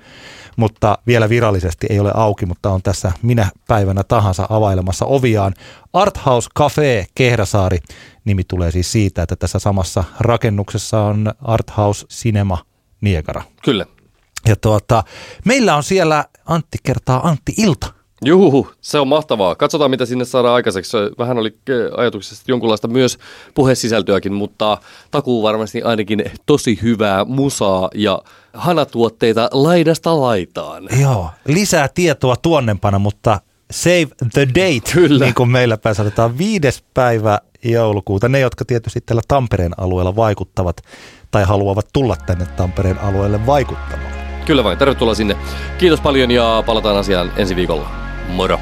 [0.55, 5.53] mutta vielä virallisesti ei ole auki, mutta on tässä minä päivänä tahansa availemassa oviaan.
[5.93, 7.77] Arthouse Cafe Kehräsaari
[8.25, 12.57] nimi tulee siis siitä, että tässä samassa rakennuksessa on Arthouse Cinema
[13.01, 13.43] Niekara.
[13.63, 13.85] Kyllä.
[14.47, 15.03] Ja tuota,
[15.45, 17.93] meillä on siellä Antti kertaa Antti Ilta.
[18.25, 19.55] Juhu, se on mahtavaa.
[19.55, 20.97] Katsotaan, mitä sinne saadaan aikaiseksi.
[21.17, 23.17] Vähän oli äh, ajatuksesta jonkunlaista myös
[23.53, 24.77] puhesisältöäkin, mutta
[25.11, 28.21] takuu varmasti ainakin tosi hyvää musaa ja
[28.53, 30.87] hanatuotteita laidasta laitaan.
[31.01, 33.39] Joo, lisää tietoa tuonnempana, mutta
[33.71, 35.25] save the date, Kyllä.
[35.25, 38.29] niin kuin meillä päin sanotaan, viides päivä joulukuuta.
[38.29, 40.77] Ne, jotka tietysti tällä Tampereen alueella vaikuttavat
[41.31, 44.13] tai haluavat tulla tänne Tampereen alueelle vaikuttamaan.
[44.45, 45.37] Kyllä vain, tervetuloa sinne.
[45.77, 48.02] Kiitos paljon ja palataan asiaan ensi viikolla.
[48.27, 48.59] Moro!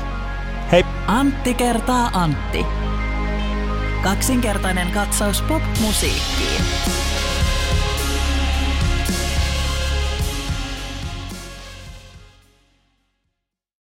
[0.72, 0.86] Hei!
[1.08, 2.66] Antti kertaa Antti.
[4.04, 6.62] Kaksinkertainen katsaus pop-musiikkiin.